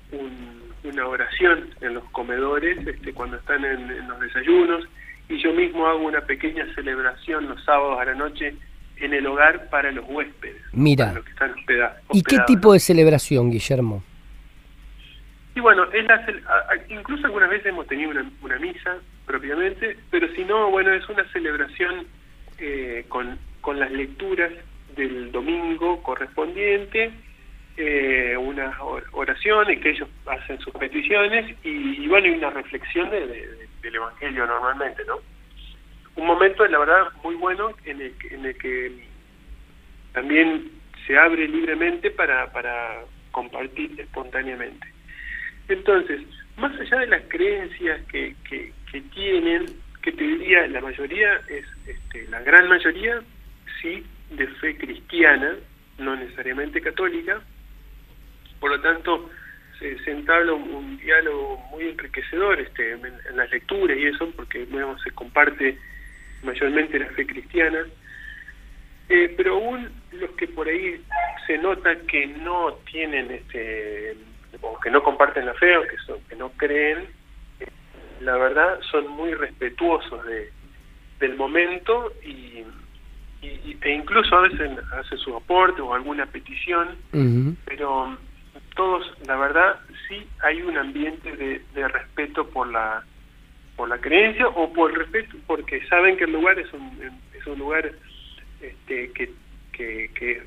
una 0.83 1.07
oración 1.07 1.69
en 1.81 1.93
los 1.93 2.03
comedores 2.11 2.85
este, 2.85 3.13
cuando 3.13 3.37
están 3.37 3.63
en, 3.63 4.07
los 4.07 4.19
desayunos 4.19 4.87
y 5.29 5.41
yo 5.41 5.53
mismo 5.53 5.87
hago 5.87 6.05
una 6.05 6.21
pequeña 6.21 6.65
celebración 6.75 7.47
los 7.47 7.63
sábados 7.63 7.99
a 7.99 8.05
la 8.05 8.15
noche 8.15 8.55
en 8.97 9.13
el 9.13 9.25
hogar 9.25 9.69
para 9.69 9.91
los 9.91 10.05
huéspedes. 10.07 10.61
Mira. 10.73 11.13
los 11.13 11.23
que 11.23 11.31
están 11.31 11.51
hospedados, 11.51 11.97
¿Y 12.13 12.21
qué 12.23 12.37
tipo 12.45 12.73
de 12.73 12.79
celebración, 12.79 13.49
Guillermo? 13.49 14.03
Y 15.55 15.59
bueno, 15.59 15.85
es 15.91 16.05
incluso 16.89 17.25
algunas 17.25 17.49
veces 17.49 17.67
hemos 17.67 17.87
tenido 17.87 18.11
una, 18.41 18.59
misa 18.59 18.97
propiamente, 19.25 19.97
pero 20.09 20.27
si 20.35 20.43
no, 20.43 20.69
bueno, 20.71 20.93
es 20.93 21.07
una 21.09 21.23
celebración 21.31 22.05
eh, 22.57 23.05
con, 23.07 23.37
con 23.61 23.79
las 23.79 23.91
lecturas 23.91 24.51
del 24.95 25.31
domingo 25.31 26.01
correspondiente, 26.03 27.11
eh, 27.77 28.35
unas 28.37 28.75
oraciones 29.13 29.79
que 29.79 29.91
ellos 29.91 30.09
hacen 30.25 30.59
sus 30.59 30.73
peticiones 30.73 31.55
y, 31.63 32.07
bueno, 32.07 32.27
hay 32.27 32.33
una 32.33 32.49
reflexión 32.49 33.09
del 33.09 33.95
Evangelio 33.95 34.45
normalmente, 34.45 35.03
¿no? 35.05 35.19
Un 36.15 36.27
momento, 36.27 36.65
la 36.67 36.79
verdad, 36.79 37.07
muy 37.23 37.35
bueno 37.35 37.71
en 37.85 38.01
el, 38.01 38.57
que 38.57 38.91
también 40.13 40.69
se 41.07 41.17
abre 41.17 41.47
libremente 41.47 42.11
para, 42.11 42.51
para 42.51 43.05
compartir 43.31 43.99
espontáneamente. 43.99 44.85
Entonces, 45.69 46.21
más 46.57 46.77
allá 46.79 46.99
de 46.99 47.07
las 47.07 47.23
creencias 47.29 48.01
que, 48.07 48.35
que 48.91 49.01
tienen, 49.01 49.65
que 50.01 50.11
te 50.11 50.23
diría 50.23 50.67
la 50.67 50.81
mayoría 50.81 51.41
es, 51.47 51.65
este, 51.87 52.27
la 52.27 52.41
gran 52.41 52.67
mayoría, 52.67 53.21
sí, 53.81 54.05
de 54.31 54.47
fe 54.47 54.77
cristiana, 54.77 55.55
no 55.97 56.15
necesariamente 56.15 56.81
católica, 56.81 57.41
por 58.59 58.71
lo 58.71 58.81
tanto 58.81 59.29
se, 59.79 59.97
se 60.03 60.11
entabla 60.11 60.53
un, 60.53 60.97
diálogo 60.97 61.57
muy 61.71 61.89
enriquecedor 61.89 62.59
este, 62.59 62.91
en, 62.91 63.01
las 63.35 63.49
lecturas 63.49 63.97
y 63.97 64.05
eso, 64.05 64.29
porque 64.35 64.67
se 65.03 65.11
comparte 65.11 65.77
mayormente 66.43 66.99
la 66.99 67.07
fe 67.07 67.25
cristiana, 67.25 67.85
eh, 69.09 69.33
pero 69.35 69.55
aún 69.55 69.89
los 70.11 70.29
que 70.31 70.47
por 70.47 70.67
ahí 70.67 71.01
se 71.47 71.57
nota 71.57 71.95
que 72.07 72.27
no 72.27 72.73
tienen, 72.91 73.31
este, 73.31 74.15
o 74.61 74.79
que 74.79 74.91
no 74.91 75.01
comparten 75.03 75.45
la 75.45 75.53
fe 75.55 75.77
o 75.77 75.83
que, 75.83 75.97
son, 76.05 76.19
que 76.29 76.35
no 76.35 76.51
creen, 76.51 77.07
la 78.23 78.37
verdad 78.37 78.79
son 78.91 79.07
muy 79.09 79.33
respetuosos 79.33 80.25
de, 80.25 80.51
del 81.19 81.35
momento 81.35 82.13
y, 82.23 82.63
e 83.41 83.91
incluso 83.91 84.35
a 84.35 84.41
veces 84.41 84.71
hace 84.93 85.17
su 85.17 85.35
aporte 85.35 85.81
o 85.81 85.93
alguna 85.93 86.25
petición, 86.27 86.89
pero 87.65 88.17
todos, 88.75 89.11
la 89.25 89.35
verdad, 89.37 89.79
sí 90.07 90.27
hay 90.43 90.61
un 90.61 90.77
ambiente 90.77 91.35
de, 91.35 91.61
de, 91.73 91.87
respeto 91.87 92.47
por 92.49 92.67
la 92.71 93.03
por 93.75 93.89
la 93.89 93.97
creencia 93.97 94.47
o 94.47 94.71
por 94.71 94.95
respeto 94.95 95.37
porque 95.47 95.85
saben 95.87 96.17
que 96.17 96.25
el 96.25 96.33
lugar 96.33 96.59
es 96.59 96.71
un, 96.73 96.99
es 97.33 97.47
un 97.47 97.57
lugar 97.57 97.91
este, 98.61 99.11
que, 99.13 99.31
que, 99.71 100.11
que 100.13 100.43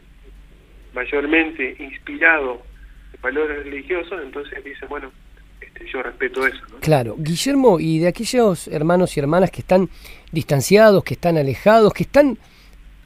mayormente 0.93 1.77
inspirado 1.81 2.63
en 3.13 3.21
valores 3.21 3.65
religiosos, 3.65 4.23
entonces 4.23 4.63
dice, 4.63 4.87
bueno, 4.87 5.11
este, 5.67 5.87
yo 5.91 6.03
respeto 6.03 6.47
eso. 6.47 6.61
Claro, 6.81 7.17
Guillermo, 7.19 7.81
y 7.81 7.99
de 7.99 8.09
aquellos 8.09 8.69
hermanos 8.69 9.17
y 9.17 9.21
hermanas 9.21 9.51
que 9.51 9.61
están 9.61 9.89
distanciados, 10.33 11.05
que 11.05 11.15
están 11.15 11.37
alejados, 11.39 11.93
que 11.93 12.03
están, 12.03 12.39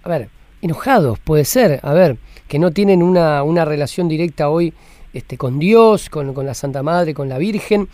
a 0.03 0.09
ver, 0.09 0.29
enojados, 0.63 1.19
puede 1.19 1.45
ser, 1.45 1.81
a 1.83 1.93
ver, 1.93 2.17
que 2.49 2.59
no 2.59 2.71
tienen 2.71 3.03
una, 3.03 3.43
una 3.43 3.65
relación 3.65 4.09
directa 4.09 4.49
hoy 4.49 4.73
este, 5.13 5.37
con 5.37 5.59
Dios, 5.59 6.11
con, 6.11 6.35
con 6.35 6.47
la 6.47 6.55
Santa 6.55 6.83
Madre, 6.83 7.15
con 7.15 7.29
la 7.29 7.39
Virgen. 7.39 7.89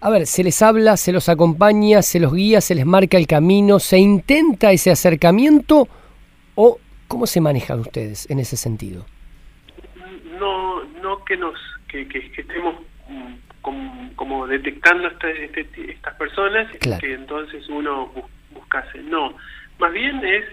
A 0.00 0.10
ver, 0.10 0.26
se 0.26 0.44
les 0.44 0.60
habla, 0.62 0.96
se 0.96 1.12
los 1.12 1.28
acompaña, 1.28 2.02
se 2.02 2.20
los 2.20 2.32
guía, 2.32 2.60
se 2.60 2.74
les 2.74 2.86
marca 2.86 3.16
el 3.16 3.26
camino, 3.26 3.78
se 3.78 3.98
intenta 3.98 4.72
ese 4.72 4.90
acercamiento 4.90 5.88
o 6.54 6.78
cómo 7.08 7.26
se 7.26 7.40
manejan 7.40 7.80
ustedes 7.80 8.28
en 8.30 8.38
ese 8.38 8.56
sentido. 8.56 9.06
No, 10.38 10.84
no 11.02 11.24
que 11.24 11.36
nos 11.36 11.54
que, 11.88 12.06
que 12.08 12.18
estemos 12.18 12.74
como, 14.14 14.46
detectando 14.46 15.08
este, 15.08 15.66
estas 15.90 16.14
personas 16.14 16.70
que 17.00 17.14
entonces 17.14 17.68
uno 17.68 18.12
buscase. 18.52 19.02
No, 19.02 19.36
más 19.78 19.92
bien 19.92 20.24
es 20.24 20.44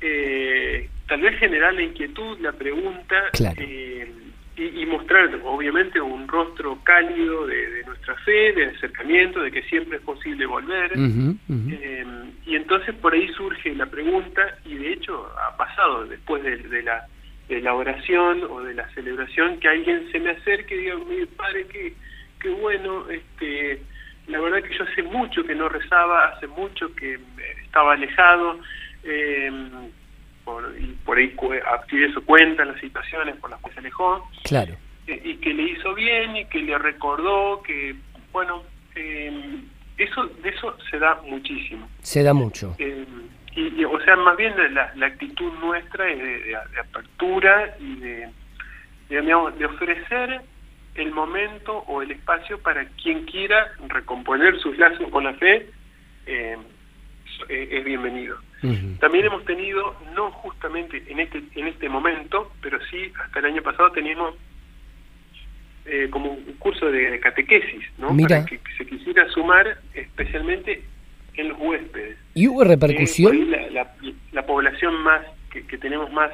eh, 0.00 0.88
tal 1.06 1.20
vez 1.20 1.38
generar 1.38 1.74
la 1.74 1.82
inquietud, 1.82 2.38
la 2.40 2.52
pregunta 2.52 3.30
eh, 3.56 4.12
y, 4.56 4.86
mostrar 4.86 5.30
obviamente 5.44 6.00
un 6.00 6.28
rostro 6.28 6.78
cálido 6.82 7.46
de, 7.46 7.82
nuestra 7.86 8.14
fe, 8.16 8.52
de 8.52 8.66
acercamiento, 8.66 9.40
de 9.40 9.50
que 9.50 9.62
siempre 9.62 9.98
es 9.98 10.02
posible 10.02 10.44
volver. 10.46 10.92
Eh, 10.94 12.04
y 12.44 12.56
entonces 12.56 12.94
por 12.96 13.14
ahí 13.14 13.28
surge 13.28 13.74
la 13.74 13.86
pregunta 13.86 14.58
y 14.64 14.74
de 14.74 14.92
hecho 14.92 15.26
ha 15.38 15.56
pasado 15.56 16.04
después 16.06 16.42
de, 16.42 16.82
la 16.82 17.06
de 17.48 17.60
la 17.60 17.74
oración 17.74 18.42
o 18.50 18.60
de 18.62 18.74
la 18.74 18.88
celebración 18.94 19.58
que 19.58 19.68
alguien 19.68 20.10
se 20.10 20.18
me 20.18 20.30
acerque 20.30 20.74
y 20.74 20.78
diga, 20.78 20.96
mi 20.96 21.26
padre, 21.26 21.66
que 21.66 21.94
qué 22.42 22.50
bueno, 22.50 23.08
este, 23.08 23.80
la 24.26 24.40
verdad 24.40 24.62
que 24.62 24.76
yo 24.76 24.84
hace 24.84 25.02
mucho 25.02 25.44
que 25.44 25.54
no 25.54 25.68
rezaba, 25.68 26.26
hace 26.26 26.46
mucho 26.48 26.94
que 26.94 27.18
estaba 27.64 27.94
alejado, 27.94 28.58
em, 29.04 29.70
y 30.78 30.86
por 31.04 31.18
ahí 31.18 31.34
activé 31.72 32.12
su 32.12 32.24
cuenta 32.24 32.64
las 32.64 32.80
situaciones 32.80 33.36
por 33.36 33.50
las 33.50 33.62
que 33.62 33.72
se 33.72 33.78
alejó, 33.78 34.28
claro. 34.42 34.74
Eh, 35.06 35.20
y 35.24 35.36
que 35.36 35.54
le 35.54 35.62
hizo 35.62 35.94
bien 35.94 36.36
y 36.36 36.44
que 36.46 36.60
le 36.60 36.76
recordó 36.78 37.62
que, 37.62 37.94
bueno, 38.32 38.64
em, 38.94 39.64
eso 39.98 40.26
de 40.26 40.48
eso 40.48 40.76
se 40.90 40.98
da 40.98 41.20
muchísimo. 41.26 41.88
Se 42.00 42.22
da 42.22 42.34
mucho. 42.34 42.74
Em, 42.78 43.06
y, 43.54 43.84
o 43.84 44.00
sea, 44.00 44.16
más 44.16 44.36
bien 44.36 44.54
la, 44.74 44.92
la 44.94 45.06
actitud 45.06 45.52
nuestra 45.60 46.10
es 46.10 46.18
de, 46.18 46.56
apertura 46.80 47.76
y 47.78 47.96
de, 47.96 48.28
digamos, 49.08 49.58
de 49.58 49.66
ofrecer 49.66 50.40
el 50.94 51.10
momento 51.12 51.78
o 51.86 52.02
el 52.02 52.10
espacio 52.10 52.58
para 52.58 52.84
quien 53.02 53.24
quiera 53.24 53.72
recomponer 53.88 54.58
sus 54.60 54.76
lazos 54.76 55.08
con 55.10 55.24
la 55.24 55.34
fe 55.34 55.66
eh, 56.26 56.56
eh, 57.48 57.68
es 57.70 57.84
bienvenido. 57.84 58.36
También 59.00 59.26
hemos 59.26 59.44
tenido, 59.44 59.96
no 60.14 60.30
justamente 60.30 61.02
en 61.08 61.18
este 61.18 61.42
en 61.56 61.66
este 61.66 61.88
momento, 61.88 62.52
pero 62.62 62.78
sí 62.90 63.12
hasta 63.20 63.40
el 63.40 63.46
año 63.46 63.62
pasado 63.62 63.90
teníamos 63.90 64.36
eh, 65.84 66.06
como 66.10 66.30
un 66.30 66.54
curso 66.60 66.86
de 66.86 67.18
catequesis, 67.18 67.82
¿no? 67.98 68.16
Para 68.16 68.44
que, 68.44 68.60
se 68.78 68.86
quisiera 68.86 69.28
sumar 69.30 69.78
especialmente 69.94 70.84
en 71.34 71.48
los 71.48 71.58
huéspedes. 71.58 72.18
¿Y 72.34 72.46
hubo 72.46 72.62
repercusión? 72.62 73.50
la, 73.50 74.46
población 74.46 74.94
más 75.02 75.26
que, 75.50 75.66
que 75.66 75.78
tenemos 75.78 76.12
más 76.12 76.30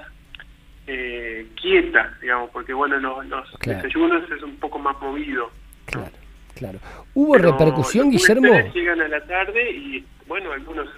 eh, 0.88 1.46
quieta, 1.60 2.16
digamos, 2.20 2.50
porque 2.50 2.72
bueno, 2.72 2.98
los, 2.98 3.26
los 3.26 3.58
desayunos 3.60 4.30
es 4.30 4.42
un 4.42 4.56
poco 4.56 4.78
más 4.78 4.98
movido. 5.00 5.50
Claro, 5.84 6.10
claro. 6.54 6.78
¿Hubo 7.14 7.36
repercusión, 7.36 8.10
Guillermo? 8.10 8.48
Llegan 8.74 9.00
a 9.02 9.08
la 9.08 9.20
tarde 9.24 9.70
y 9.70 10.04
bueno, 10.26 10.52
algunos 10.52 10.88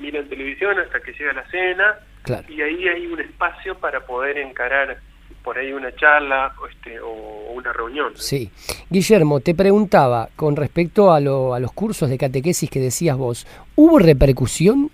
miran 0.00 0.26
televisión 0.28 0.78
hasta 0.78 1.00
que 1.00 1.12
llega 1.12 1.32
la 1.34 1.46
cena 1.50 1.94
y 2.48 2.60
ahí 2.62 2.88
hay 2.88 3.06
un 3.06 3.20
espacio 3.20 3.76
para 3.76 4.00
poder 4.00 4.38
encarar 4.38 4.98
por 5.44 5.58
ahí 5.58 5.72
una 5.72 5.94
charla 5.94 6.52
este, 6.70 6.98
o 6.98 7.52
una 7.52 7.72
reunión. 7.72 8.12
Sí. 8.16 8.50
Guillermo, 8.90 9.40
te 9.40 9.54
preguntaba 9.54 10.28
con 10.34 10.56
respecto 10.56 11.12
a, 11.12 11.20
lo, 11.20 11.54
a 11.54 11.60
los 11.60 11.72
cursos 11.72 12.10
de 12.10 12.18
catequesis 12.18 12.68
que 12.68 12.80
decías 12.80 13.16
vos, 13.16 13.46
¿hubo 13.76 13.98
repercusión? 13.98 14.90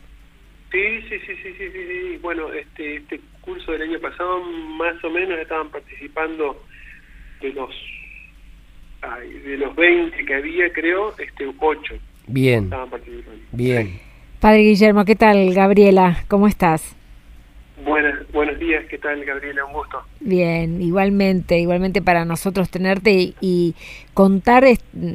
Sí, 0.71 1.01
sí, 1.09 1.19
sí, 1.27 1.37
sí, 1.43 1.55
sí, 1.57 1.69
sí. 1.73 2.19
Bueno, 2.21 2.53
este, 2.53 2.97
este 2.97 3.21
curso 3.43 3.73
del 3.73 3.83
año 3.83 4.01
pasado 4.01 4.41
más 4.41 5.03
o 5.05 5.11
menos 5.11 5.39
estaban 5.39 5.69
participando 5.69 6.63
de 7.41 7.53
los 7.53 7.71
de 9.45 9.57
los 9.57 9.75
20 9.75 10.25
que 10.25 10.35
había, 10.35 10.73
creo, 10.73 11.13
este 11.19 11.53
8. 11.59 11.95
Bien. 12.29 12.65
Estaban 12.65 12.89
participando. 12.89 13.41
Bien. 13.51 14.01
Padre 14.39 14.63
Guillermo, 14.63 15.05
¿qué 15.05 15.17
tal? 15.17 15.53
Gabriela, 15.55 16.25
¿cómo 16.29 16.47
estás? 16.47 16.97
Buenas, 17.85 18.15
buenos 18.33 18.61
días, 18.61 18.85
¿qué 18.89 18.99
tal 18.99 19.25
Gabriela? 19.25 19.65
Un 19.65 19.73
gusto. 19.73 20.03
Bien, 20.21 20.81
igualmente, 20.81 21.59
igualmente 21.59 22.01
para 22.01 22.25
nosotros 22.25 22.71
tenerte 22.71 23.35
y, 23.41 23.75
contar 24.15 24.65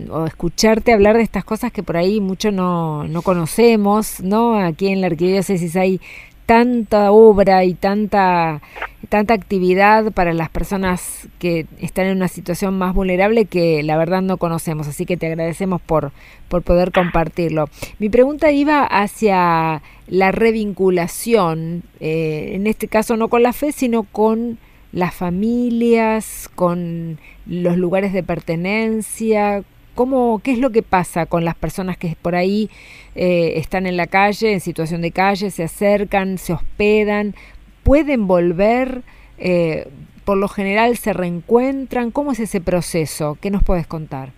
o 0.10 0.25
escucharte 0.25 0.91
hablar 0.91 1.15
de 1.15 1.24
estas 1.24 1.46
cosas 1.46 1.72
que 1.72 1.84
por 1.84 1.96
ahí 1.96 2.19
mucho 2.19 2.51
no, 2.51 3.07
no 3.07 3.22
conocemos, 3.22 4.22
¿no? 4.22 4.60
Aquí 4.60 4.88
en 4.88 5.00
la 5.00 5.07
arquidiócesis 5.07 5.77
hay 5.77 6.01
tanta 6.48 7.12
obra 7.12 7.66
y 7.66 7.74
tanta, 7.74 8.62
tanta 9.10 9.34
actividad 9.36 10.13
para 10.13 10.34
las 10.34 10.50
personas 10.50 11.27
que 11.39 11.68
están 11.80 12.08
en 12.08 12.16
una 12.18 12.30
situación 12.30 12.77
más 12.77 12.96
vulnerable 12.96 13.46
que 13.46 13.84
la 13.84 13.98
verdad 13.98 14.22
no 14.22 14.38
conocemos. 14.38 14.88
Así 14.88 15.06
que 15.06 15.18
te 15.18 15.27
agradecemos 15.27 15.82
por, 15.82 16.13
por 16.48 16.63
poder 16.63 16.92
compartirlo. 16.92 17.66
Mi 18.00 18.10
pregunta 18.10 18.50
iba 18.51 18.86
hacia 18.86 19.84
la 20.08 20.32
revinculación, 20.32 21.84
eh, 22.00 22.51
en 22.54 22.66
este 22.66 22.88
caso 22.88 23.18
no 23.18 23.27
con 23.27 23.44
la 23.44 23.51
fe, 23.51 23.74
sino 23.74 24.04
con 24.04 24.58
las 24.94 25.13
familias, 25.13 26.50
con 26.56 27.20
los 27.46 27.77
lugares 27.77 28.13
de 28.13 28.24
pertenencia, 28.24 29.63
¿Cómo, 29.98 30.42
¿Qué 30.44 30.51
es 30.51 30.60
lo 30.60 30.70
que 30.70 30.84
pasa 30.84 31.25
con 31.25 31.44
las 31.44 31.56
personas 31.56 31.98
que 31.98 32.16
por 32.22 32.36
ahí 32.36 32.70
eh, 33.16 33.54
están 33.56 33.88
en 33.88 33.98
la 33.98 34.06
calle, 34.06 34.54
en 34.54 34.60
situación 34.60 35.01
de 35.01 35.12
calle, 35.12 35.50
se 35.50 35.63
acercan, 35.63 36.38
se 36.38 36.54
hospedan? 36.54 37.34
¿Pueden 37.82 38.27
volver? 38.27 39.01
Eh, 39.39 39.88
por 40.24 40.38
lo 40.38 40.50
general 40.50 40.98
se 40.98 41.13
reencuentran. 41.13 42.12
¿Cómo 42.12 42.32
es 42.32 42.39
ese 42.39 42.62
proceso? 42.62 43.39
¿Qué 43.42 43.50
nos 43.50 43.63
puedes 43.63 43.88
contar? 43.88 44.34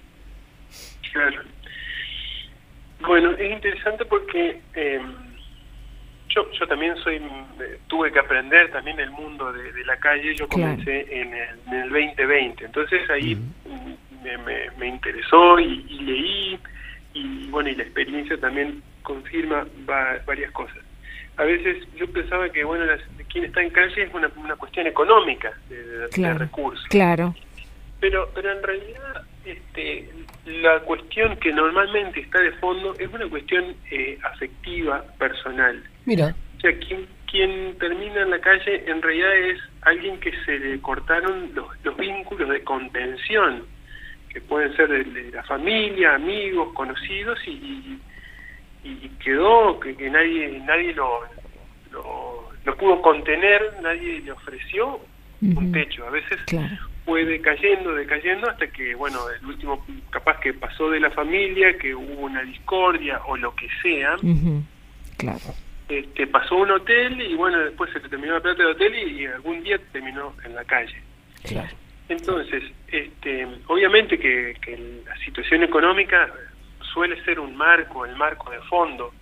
Claro. 1.12 1.42
Bueno, 3.02 3.32
es 3.32 3.52
interesante 3.52 4.06
porque 4.06 4.62
em, 4.76 5.14
yo, 6.30 6.50
yo 6.54 6.68
también 6.68 6.96
soy, 7.04 7.16
eh, 7.16 7.80
tuve 7.88 8.14
que 8.14 8.20
aprender 8.20 8.72
también 8.72 8.98
el 9.02 9.12
mundo 9.12 9.52
de, 9.52 9.84
la 9.84 9.98
calle, 9.98 10.36
yo 10.36 10.48
comencé 10.48 11.22
en, 11.22 11.34
el, 11.34 11.90
2020, 11.90 12.64
entonces 12.64 13.10
ahí 13.10 13.38
me, 14.24 14.70
me, 14.78 14.88
interesó 14.88 15.60
y, 15.60 15.84
leí, 16.00 16.60
y 17.14 17.48
bueno, 17.48 17.70
y 17.70 17.76
la 17.76 17.84
experiencia 17.84 18.38
también 18.40 18.82
confirma 19.04 19.66
varias 20.26 20.52
cosas. 20.52 20.78
A 21.38 21.44
veces 21.44 21.88
yo 21.96 22.06
pensaba 22.12 22.50
que, 22.50 22.64
bueno, 22.64 22.84
quien 23.30 23.46
está 23.46 23.62
en 23.62 23.70
calle 23.70 24.04
es 24.04 24.14
una, 24.14 24.30
una 24.36 24.56
cuestión 24.56 24.88
económica 24.88 25.54
de, 25.70 26.34
recursos. 26.34 26.86
Claro. 26.90 27.34
Pero, 28.02 28.30
pero 28.34 28.52
en 28.52 28.64
realidad 28.64 29.26
este, 29.46 30.10
la 30.46 30.80
cuestión 30.82 31.38
que 31.38 31.52
normalmente 31.52 32.20
está 32.20 32.40
de 32.42 32.52
fondo 32.54 32.94
es 33.00 33.08
una 33.12 33.28
cuestión 33.28 33.76
eh, 33.92 34.18
afectiva, 34.24 35.04
personal. 35.18 35.84
Mira. 36.06 36.36
O 36.58 36.62
sea, 36.62 36.78
quien, 36.80 37.08
quien 37.30 37.78
termina 37.78 38.22
en 38.22 38.32
la 38.32 38.40
calle 38.40 38.84
en 38.88 39.02
realidad 39.02 39.36
es 39.38 39.60
alguien 39.82 40.20
que 40.20 40.32
se 40.46 40.60
le 40.60 40.80
cortaron 40.82 41.52
los, 41.54 41.68
los 41.84 41.98
vínculos 41.98 42.50
de 42.50 42.64
contención, 42.64 43.64
que 44.30 44.42
pueden 44.42 44.76
ser 44.76 44.88
de, 44.90 45.32
la 45.32 45.44
familia, 45.44 46.16
amigos, 46.16 46.74
conocidos, 46.74 47.40
y, 47.48 48.00
y, 48.84 49.10
quedó 49.24 49.80
que, 49.80 49.96
que, 49.96 50.10
nadie 50.10 50.62
nadie 50.66 50.94
lo, 50.94 51.22
lo, 51.92 52.78
pudo 52.78 53.02
contener, 53.02 53.62
nadie 53.82 54.22
le 54.22 54.32
ofreció 54.32 55.00
un 55.42 55.72
techo. 55.72 56.06
A 56.06 56.12
veces 56.12 56.40
fue 57.06 57.26
decayendo, 57.26 57.94
decayendo, 57.94 58.50
hasta 58.50 58.68
que, 58.68 58.96
bueno, 58.96 59.20
el 59.30 59.46
último 59.46 59.86
capaz 60.12 60.40
que 60.40 60.54
pasó 60.54 60.90
de 60.90 61.00
la 61.00 61.12
familia, 61.12 61.78
que 61.78 61.94
hubo 61.94 62.22
una 62.22 62.42
discordia 62.44 63.20
o 63.28 63.36
lo 63.36 63.54
que 63.56 63.68
sea. 63.82 64.16
Claro. 65.18 65.40
Este, 65.90 66.28
pasó 66.28 66.56
un 66.56 66.70
hotel 66.70 67.20
y 67.20 67.36
bueno, 67.36 67.58
después 67.60 67.92
se 67.92 68.00
terminó 68.00 68.34
la 68.34 68.42
plata 68.42 68.62
del 68.62 68.74
hotel 68.74 68.96
y, 68.96 69.26
algún 69.26 69.64
día 69.64 69.80
terminó 69.92 70.36
en 70.46 70.54
la 70.56 70.64
calle. 70.64 71.02
Claro. 71.44 71.76
Entonces, 72.10 72.64
este, 72.88 73.48
obviamente 73.68 74.18
que, 74.18 74.56
la 75.06 75.16
situación 75.24 75.64
económica 75.64 76.32
suele 76.94 77.24
ser 77.24 77.40
un 77.40 77.56
marco, 77.56 78.06
el 78.06 78.16
marco 78.16 78.50
de 78.50 78.60
fondo, 78.62 79.14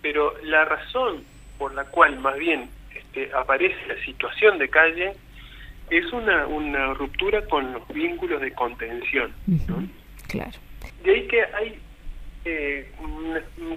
pero 0.00 0.34
la 0.42 0.64
razón 0.64 1.22
por 1.58 1.74
la 1.74 1.84
cual 1.84 2.18
más 2.18 2.36
bien 2.36 2.68
este, 2.94 3.30
aparece 3.34 3.76
la 3.86 4.02
situación 4.04 4.58
de 4.58 4.68
calle 4.68 5.12
es 5.90 6.10
una, 6.12 6.46
una 6.46 6.94
ruptura 6.94 7.44
con 7.46 7.72
los 7.72 7.86
vínculos 7.88 8.40
de 8.40 8.52
contención. 8.52 9.32
Claro. 10.28 10.52
De 11.02 11.10
ahí 11.10 11.26
que 11.28 11.42
hay 11.42 11.78
eh, 12.46 12.90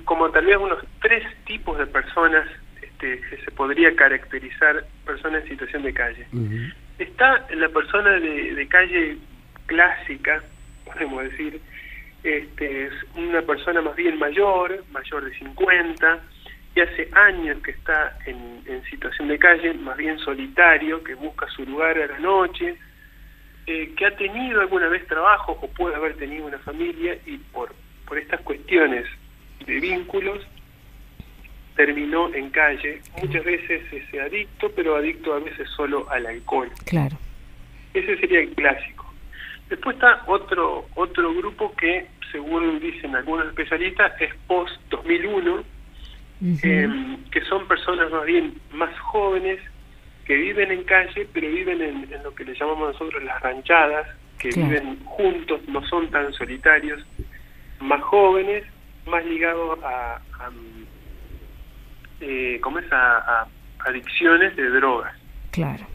como 0.05 0.29
tal 0.31 0.45
vez 0.45 0.57
unos 0.57 0.79
tres 1.01 1.23
tipos 1.45 1.77
de 1.77 1.87
personas 1.87 2.47
este, 2.81 3.21
que 3.29 3.37
se 3.43 3.51
podría 3.51 3.95
caracterizar 3.95 4.85
personas 5.05 5.43
en 5.43 5.49
situación 5.49 5.83
de 5.83 5.93
calle. 5.93 6.27
Está 6.99 7.45
la 7.51 7.69
persona 7.69 8.11
de, 8.19 8.67
calle 8.67 9.17
clásica, 9.65 10.43
podemos 10.85 11.23
decir, 11.23 11.61
este, 12.23 12.87
es 12.87 12.93
una 13.15 13.41
persona 13.41 13.81
más 13.81 13.95
bien 13.95 14.17
mayor, 14.17 14.83
mayor 14.91 15.23
de 15.25 15.37
50, 15.37 16.21
hace 16.81 17.09
años 17.13 17.57
que 17.63 17.71
está 17.71 18.17
en, 18.25 18.57
situación 18.89 19.27
de 19.27 19.37
calle, 19.37 19.73
más 19.73 19.97
bien 19.97 20.17
solitario, 20.19 21.03
que 21.03 21.15
busca 21.15 21.47
su 21.49 21.65
lugar 21.65 21.97
a 21.97 22.07
la 22.07 22.19
noche, 22.19 22.77
eh, 23.65 23.93
que 23.97 24.05
ha 24.05 24.15
tenido 24.15 24.61
alguna 24.61 24.87
vez 24.87 25.05
trabajo 25.07 25.57
o 25.61 25.67
puede 25.67 25.95
haber 25.95 26.15
tenido 26.15 26.45
una 26.45 26.59
familia 26.59 27.17
y 27.25 27.37
por, 27.37 27.73
por 28.07 28.17
estas 28.17 28.41
cuestiones 28.41 29.05
de 29.65 29.79
vínculos 29.79 30.45
terminó 31.77 32.33
en 32.33 32.49
calle, 32.49 33.01
muchas 33.21 33.45
veces 33.45 33.81
ese 33.93 34.21
adicto, 34.21 34.69
pero 34.75 34.97
adicto 34.97 35.33
a 35.33 35.39
veces 35.39 35.69
solo 35.69 36.09
al 36.09 36.25
alcohol. 36.25 36.69
Claro. 36.85 37.17
Ese 37.93 38.17
sería 38.17 38.41
el 38.41 38.49
clásico. 38.49 39.05
Después 39.69 39.95
está 39.95 40.23
otro 40.27 40.87
otro 40.95 41.33
grupo 41.33 41.73
que, 41.75 42.07
según 42.31 42.79
dicen 42.81 43.15
algunos 43.15 43.47
especialistas, 43.47 44.19
es 44.19 44.33
post 44.47 44.73
2001, 44.89 45.63
Em, 46.39 47.23
que 47.31 47.41
son 47.45 47.67
personas 47.67 48.11
más 48.11 48.25
bien 48.25 48.53
más 48.71 48.95
jóvenes 48.99 49.59
que 50.25 50.35
viven 50.35 50.71
en 50.71 50.83
calle, 50.83 51.27
pero 51.33 51.49
viven 51.49 51.81
en, 51.81 52.23
lo 52.23 52.35
que 52.35 52.45
le 52.45 52.53
llamamos 52.53 52.93
nosotros 52.93 53.23
las 53.23 53.41
ranchadas, 53.41 54.07
que 54.37 54.49
viven 54.49 55.03
juntos, 55.05 55.61
no 55.67 55.83
son 55.87 56.11
tan 56.11 56.31
solitarios, 56.33 57.03
más 57.79 58.01
jóvenes, 58.03 58.65
más 59.07 59.25
ligados 59.25 59.79
a, 59.83 60.21
a 60.39 60.51
eh, 62.21 62.59
¿cómo 62.61 62.79
es? 62.79 62.85
A, 62.91 63.47
adicciones 63.79 64.55
de 64.55 64.69
drogas. 64.69 65.13
Claro. 65.51 65.85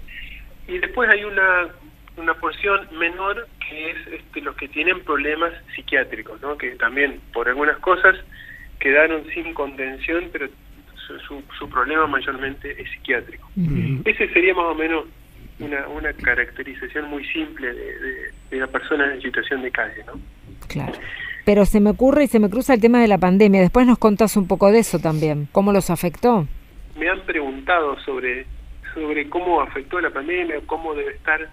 Y 0.66 0.78
después 0.78 1.11
hay 1.11 1.24
una, 1.24 1.68
una 2.16 2.35
porción 2.35 2.88
menor 2.98 3.48
que 3.68 3.90
es 3.90 3.96
este, 4.06 4.40
los 4.40 4.56
que 4.56 4.68
tienen 4.68 5.00
problemas 5.00 5.52
psiquiátricos, 5.74 6.40
¿no? 6.40 6.56
que 6.56 6.70
también 6.76 7.20
por 7.32 7.48
algunas 7.48 7.78
cosas 7.78 8.16
quedaron 8.78 9.24
sin 9.35 9.52
contención, 9.52 10.28
pero 10.32 10.48
su, 11.26 11.42
su, 11.58 11.68
problema 11.68 12.06
mayormente 12.06 12.80
es 12.80 12.90
psiquiátrico. 12.90 13.50
Ese 14.04 14.28
sería 14.32 14.54
más 14.54 14.66
o 14.66 14.74
menos 14.74 15.04
una, 15.58 15.87
una 15.88 16.12
caracterización 16.12 17.08
muy 17.11 17.24
simple 17.26 17.72
de, 17.72 18.58
la 18.58 18.66
persona 18.66 19.12
en 19.12 19.22
situación 19.22 19.62
de 19.62 19.70
calle, 19.70 20.04
¿no? 20.06 20.20
Claro. 20.68 20.92
Pero 21.44 21.64
se 21.66 21.81
me 21.81 21.90
ocurre 21.90 22.24
y 22.24 22.28
se 22.28 22.38
me 22.38 22.48
cruza 22.48 22.74
el 22.74 22.81
tema 22.81 23.00
de 23.00 23.09
la 23.09 23.18
pandemia. 23.18 23.61
Después 23.61 23.87
nos 23.87 23.98
contás 23.98 24.37
un 24.37 24.46
poco 24.46 24.70
de 24.70 24.78
eso 24.78 24.98
también. 24.98 25.48
¿Cómo 25.52 25.72
los 25.72 25.90
afectó? 25.90 26.46
Me 26.96 27.09
han 27.09 27.20
preguntado 27.22 27.98
sobre, 28.00 28.46
sobre 28.94 29.28
cómo 29.28 29.61
afectó 29.61 30.00
la 30.00 30.11
pandemia, 30.11 30.61
cómo 30.66 30.94
debe 30.94 31.12
estar 31.12 31.48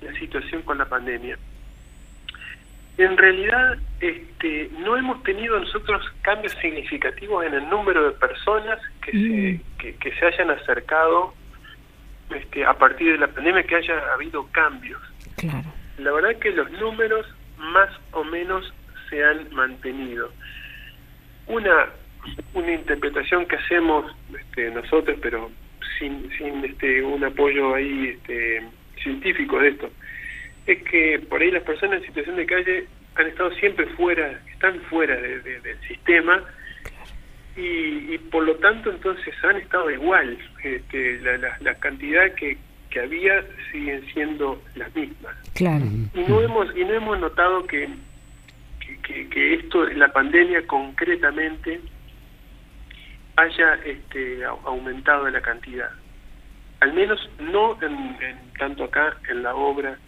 la 0.00 0.12
situación 0.18 0.62
con 0.62 0.78
la 0.78 0.84
pandemia. 0.84 1.36
En 2.96 3.16
realidad, 3.16 3.76
este, 4.00 4.70
no 4.78 4.96
hemos 4.96 5.20
tenido 5.24 5.58
nosotros 5.58 6.00
cambios 6.22 6.52
significativos 6.60 7.44
en 7.44 7.54
el 7.54 7.68
número 7.68 8.04
de 8.04 8.12
personas 8.12 8.78
que, 9.02 9.10
se, 9.10 9.18
mm. 9.18 9.98
que, 9.98 10.12
se 10.12 10.26
hayan 10.26 10.50
acercado 10.50 11.34
este, 12.30 12.64
a 12.64 12.74
partir 12.74 13.12
de 13.12 13.18
la 13.18 13.26
pandemia, 13.26 13.64
que 13.64 13.74
haya 13.74 14.00
habido 14.12 14.46
cambios. 14.52 15.00
Claro. 15.36 15.72
La 15.98 16.12
verdad 16.12 16.36
que 16.38 16.50
los 16.52 16.70
números 16.72 17.26
más 17.58 17.90
o 18.12 18.22
menos 18.22 18.72
se 19.08 19.24
han 19.24 19.52
mantenido. 19.52 20.30
Una, 21.46 21.88
una 22.54 22.72
interpretación 22.72 23.46
que 23.46 23.56
hacemos 23.56 24.10
este, 24.38 24.70
nosotros, 24.70 25.18
pero 25.20 25.50
sin, 25.98 26.30
sin 26.36 26.64
este, 26.64 27.02
un 27.02 27.24
apoyo 27.24 27.74
ahí 27.74 28.08
este, 28.08 28.62
científico 29.02 29.58
de 29.58 29.68
esto, 29.68 29.90
es 30.66 30.82
que 30.84 31.20
por 31.28 31.42
ahí 31.42 31.50
las 31.50 31.62
personas 31.62 32.00
en 32.00 32.06
situación 32.06 32.36
de 32.36 32.46
calle 32.46 32.86
han 33.16 33.26
estado 33.26 33.50
siempre 33.54 33.86
fuera, 33.88 34.40
están 34.52 34.80
fuera 34.82 35.14
del 35.16 35.78
sistema 35.86 36.42
y, 37.56 38.18
por 38.30 38.44
lo 38.44 38.56
tanto 38.56 38.90
entonces 38.90 39.32
han 39.44 39.56
estado 39.56 39.90
igual. 39.90 40.36
Este, 40.62 41.20
la, 41.20 41.56
la, 41.60 41.74
cantidad 41.76 42.32
que, 42.34 42.58
que 42.90 43.00
había 43.00 43.44
siguen 43.70 44.04
siendo 44.12 44.60
las 44.74 44.94
mismas. 44.94 45.36
Claro. 45.54 45.84
Y 46.14 46.20
no 46.28 46.40
hemos 46.40 46.76
y 46.76 46.84
no 46.84 46.94
hemos 46.94 47.20
notado 47.20 47.64
que 47.66 47.88
que, 49.06 49.28
que 49.28 49.54
esto, 49.54 49.84
la 49.86 50.12
pandemia 50.12 50.66
concretamente, 50.66 51.80
haya 53.36 53.74
este, 53.84 54.44
aumentado 54.44 55.28
la 55.28 55.40
cantidad. 55.40 55.90
Al 56.80 56.92
menos 56.92 57.18
no 57.38 57.78
en, 57.82 58.16
tanto 58.58 58.84
acá 58.84 59.16
en 59.28 59.42
la 59.42 59.54
obra 59.54 59.98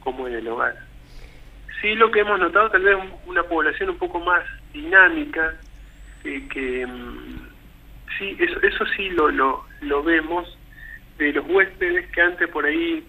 como 0.00 0.26
en 0.26 0.34
el 0.34 0.48
hogar. 0.48 0.76
Sí, 1.80 1.94
lo 1.94 2.10
que 2.10 2.20
hemos 2.20 2.38
notado 2.38 2.70
tal 2.70 2.82
vez 2.82 2.96
una 3.26 3.42
población 3.44 3.90
un 3.90 3.98
poco 3.98 4.20
más 4.20 4.44
dinámica, 4.72 5.54
eh, 6.24 6.46
que 6.48 6.86
mm, 6.86 7.48
sí, 8.18 8.36
eso, 8.38 8.60
eso 8.62 8.84
sí 8.96 9.10
lo, 9.10 9.30
lo, 9.30 9.64
lo 9.80 10.02
vemos 10.02 10.58
de 11.18 11.32
los 11.32 11.46
huéspedes 11.48 12.10
que 12.12 12.20
antes 12.20 12.48
por 12.48 12.64
ahí 12.64 13.04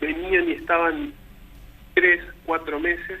venían 0.00 0.48
y 0.48 0.52
estaban 0.52 1.12
tres, 1.94 2.22
cuatro 2.44 2.78
meses, 2.80 3.18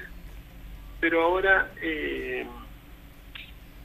pero 1.00 1.22
ahora 1.22 1.70
eh, 1.82 2.46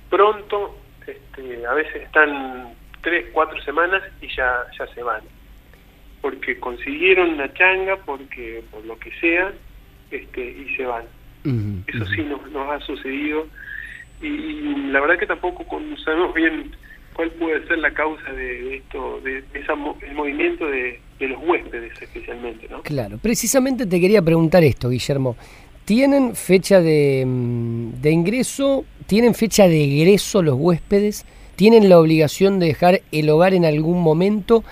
pronto, 0.09 0.77
este, 1.05 1.65
a 1.65 1.73
veces 1.73 2.03
están 2.03 2.73
tres, 3.01 3.27
cuatro 3.31 3.61
semanas 3.61 4.03
y 4.21 4.27
ya, 4.35 4.65
ya 4.77 4.87
se 4.93 5.01
van 5.03 5.21
porque 6.21 6.59
consiguieron 6.59 7.35
una 7.35 7.53
changa, 7.53 7.97
porque 7.97 8.63
por 8.71 8.83
lo 8.85 8.97
que 8.97 9.11
sea, 9.19 9.53
este, 10.09 10.43
y 10.43 10.75
se 10.75 10.83
van. 10.83 11.05
Eso 11.85 12.05
sí 12.07 12.23
nos, 12.23 12.49
nos 12.49 12.67
ha 12.71 12.79
sucedido 12.79 13.45
y, 14.21 14.89
la 14.91 15.01
verdad 15.01 15.19
que 15.19 15.27
tampoco 15.27 15.65
sabemos 16.03 16.33
bien 16.33 16.71
cuál 17.13 17.31
puede 17.31 17.65
ser 17.67 17.77
la 17.77 17.91
causa 17.91 18.31
de, 18.31 18.77
esto, 18.77 19.21
de, 19.21 19.43
el 19.53 20.15
movimiento 20.15 20.65
de, 20.65 20.99
los 21.19 21.41
huéspedes 21.43 22.01
especialmente, 22.01 22.67
¿no? 22.69 22.81
Claro, 22.81 23.17
precisamente 23.17 23.85
te 23.85 23.99
quería 23.99 24.21
preguntar 24.21 24.63
esto, 24.63 24.89
Guillermo. 24.89 25.37
¿Tienen 25.85 26.35
fecha 26.35 26.81
de, 26.81 27.23
mm, 27.25 28.01
de 28.01 28.11
ingreso? 28.11 28.85
¿Tienen 29.07 29.35
fecha 29.35 29.67
de 29.67 29.83
egreso 29.83 30.41
los 30.41 30.55
huéspedes? 30.57 31.25
tienen 31.55 31.89
la 31.89 31.99
obligación 31.99 32.59
de 32.59 32.67
dejar 32.67 33.01
el 33.11 33.29
hogar 33.29 33.53
en 33.53 33.65
algún 33.65 34.01
momento. 34.01 34.63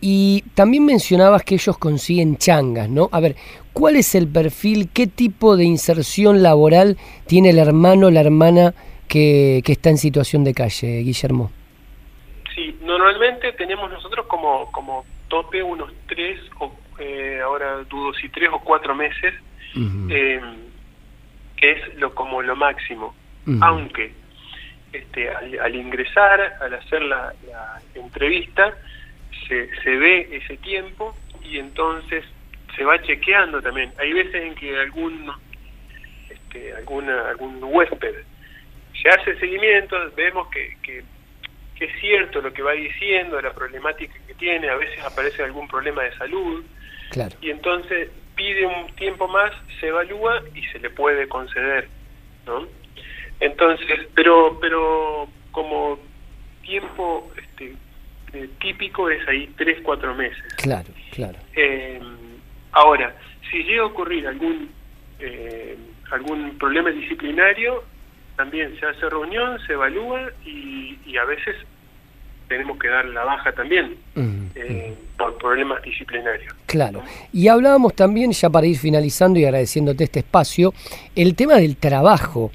Y 0.00 0.44
también 0.54 0.84
mencionabas 0.84 1.44
que 1.44 1.54
ellos 1.54 1.78
consiguen 1.78 2.36
changas, 2.36 2.90
¿no? 2.90 3.08
A 3.10 3.20
ver, 3.20 3.36
¿cuál 3.72 3.96
es 3.96 4.14
el 4.14 4.28
perfil, 4.28 4.90
qué 4.92 5.06
tipo 5.06 5.56
de 5.56 5.64
inserción 5.64 6.42
laboral 6.42 6.98
tiene 7.26 7.50
el 7.50 7.58
hermano 7.58 8.08
o 8.08 8.10
la 8.10 8.20
hermana 8.20 8.74
que, 9.08 9.62
que 9.64 9.72
está 9.72 9.88
en 9.88 9.96
situación 9.96 10.44
de 10.44 10.52
calle, 10.52 10.98
Guillermo? 10.98 11.50
Sí, 12.54 12.76
normalmente 12.82 13.52
tenemos 13.52 13.90
nosotros 13.90 14.26
como, 14.26 14.70
como 14.72 15.06
tope 15.28 15.62
unos 15.62 15.90
tres, 16.06 16.38
o 16.60 16.70
eh, 16.98 17.40
ahora 17.42 17.78
dudo 17.88 18.12
si 18.12 18.28
tres 18.28 18.50
o 18.52 18.60
cuatro 18.60 18.94
meses, 18.94 19.32
eh, 19.74 20.40
que 21.56 21.72
es 21.72 21.94
lo 21.96 22.14
como 22.14 22.42
lo 22.42 22.56
máximo. 22.56 23.14
Aunque 23.60 24.12
este, 24.92 25.28
al, 25.28 25.74
ingresar, 25.74 26.54
al 26.60 26.74
hacer 26.74 27.02
la, 27.02 27.34
entrevista, 27.94 28.74
se, 29.46 29.68
se 29.82 29.96
ve 29.96 30.28
ese 30.32 30.56
tiempo 30.58 31.14
y 31.42 31.58
entonces 31.58 32.24
se 32.76 32.84
va 32.84 33.00
chequeando 33.02 33.60
también. 33.60 33.92
Hay 33.98 34.12
veces 34.12 34.36
en 34.36 34.54
que 34.54 34.78
algún 34.78 35.30
este, 36.30 36.74
alguna, 36.74 37.28
algún 37.28 37.58
huésped 37.62 38.14
se 39.00 39.08
hace 39.08 39.38
seguimiento, 39.38 39.96
vemos 40.16 40.48
que, 40.48 40.76
que, 40.82 41.02
que, 41.76 41.84
es 41.84 42.00
cierto 42.00 42.40
lo 42.40 42.52
que 42.52 42.62
va 42.62 42.72
diciendo, 42.72 43.40
la 43.40 43.52
problemática 43.52 44.14
que 44.26 44.34
tiene, 44.34 44.68
a 44.68 44.76
veces 44.76 45.04
aparece 45.04 45.42
algún 45.42 45.68
problema 45.68 46.02
de 46.04 46.16
salud, 46.16 46.64
claro. 47.10 47.36
y 47.40 47.50
entonces 47.50 48.10
pide 48.34 48.66
un 48.66 48.94
tiempo 48.96 49.28
más, 49.28 49.52
se 49.80 49.88
evalúa 49.88 50.42
y 50.54 50.62
se 50.66 50.78
le 50.78 50.90
puede 50.90 51.28
conceder, 51.28 51.88
¿no? 52.46 52.66
Entonces, 53.40 54.08
pero 54.14 54.58
pero 54.60 55.28
como 55.50 55.98
tiempo 56.62 57.30
este, 57.36 57.74
eh, 58.32 58.48
típico 58.60 59.10
es 59.10 59.26
ahí 59.28 59.52
tres, 59.56 59.78
cuatro 59.82 60.14
meses. 60.14 60.42
Claro, 60.56 60.88
claro. 61.12 61.38
Eh, 61.54 62.00
ahora, 62.72 63.14
si 63.50 63.62
llega 63.62 63.82
a 63.82 63.86
ocurrir 63.86 64.26
algún 64.26 64.70
eh, 65.18 65.76
algún 66.10 66.56
problema 66.58 66.90
disciplinario, 66.90 67.84
también 68.36 68.78
se 68.78 68.86
hace 68.86 69.08
reunión, 69.08 69.58
se 69.66 69.74
evalúa 69.74 70.30
y, 70.44 70.98
y 71.06 71.16
a 71.16 71.24
veces 71.24 71.56
tenemos 72.48 72.78
que 72.78 72.88
dar 72.88 73.04
la 73.06 73.24
baja 73.24 73.52
también 73.52 73.96
eh, 74.54 74.94
por 75.18 75.36
problemas 75.38 75.82
disciplinarios. 75.82 76.54
Claro. 76.66 77.02
Y 77.32 77.48
hablábamos 77.48 77.94
también, 77.94 78.32
ya 78.32 78.50
para 78.50 78.66
ir 78.66 78.78
finalizando 78.78 79.38
y 79.38 79.44
agradeciéndote 79.44 80.04
este 80.04 80.20
espacio, 80.20 80.72
el 81.14 81.34
tema 81.34 81.54
del 81.56 81.76
trabajo. 81.76 82.50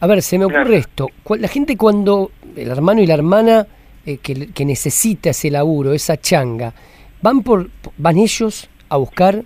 A 0.00 0.06
ver, 0.06 0.22
se 0.22 0.38
me 0.38 0.44
ocurre 0.44 0.76
esto. 0.76 1.08
La 1.38 1.48
gente 1.48 1.76
cuando, 1.76 2.30
el 2.56 2.68
hermano 2.68 3.00
y 3.02 3.06
la 3.06 3.14
hermana 3.14 3.66
eh, 4.06 4.18
que, 4.18 4.48
que, 4.52 4.64
necesita 4.64 5.30
ese 5.30 5.50
laburo, 5.50 5.92
esa 5.92 6.18
changa, 6.18 6.74
van, 7.22 7.42
por, 7.42 7.70
van 7.96 8.18
ellos 8.18 8.68
a 8.88 8.96
buscar, 8.96 9.44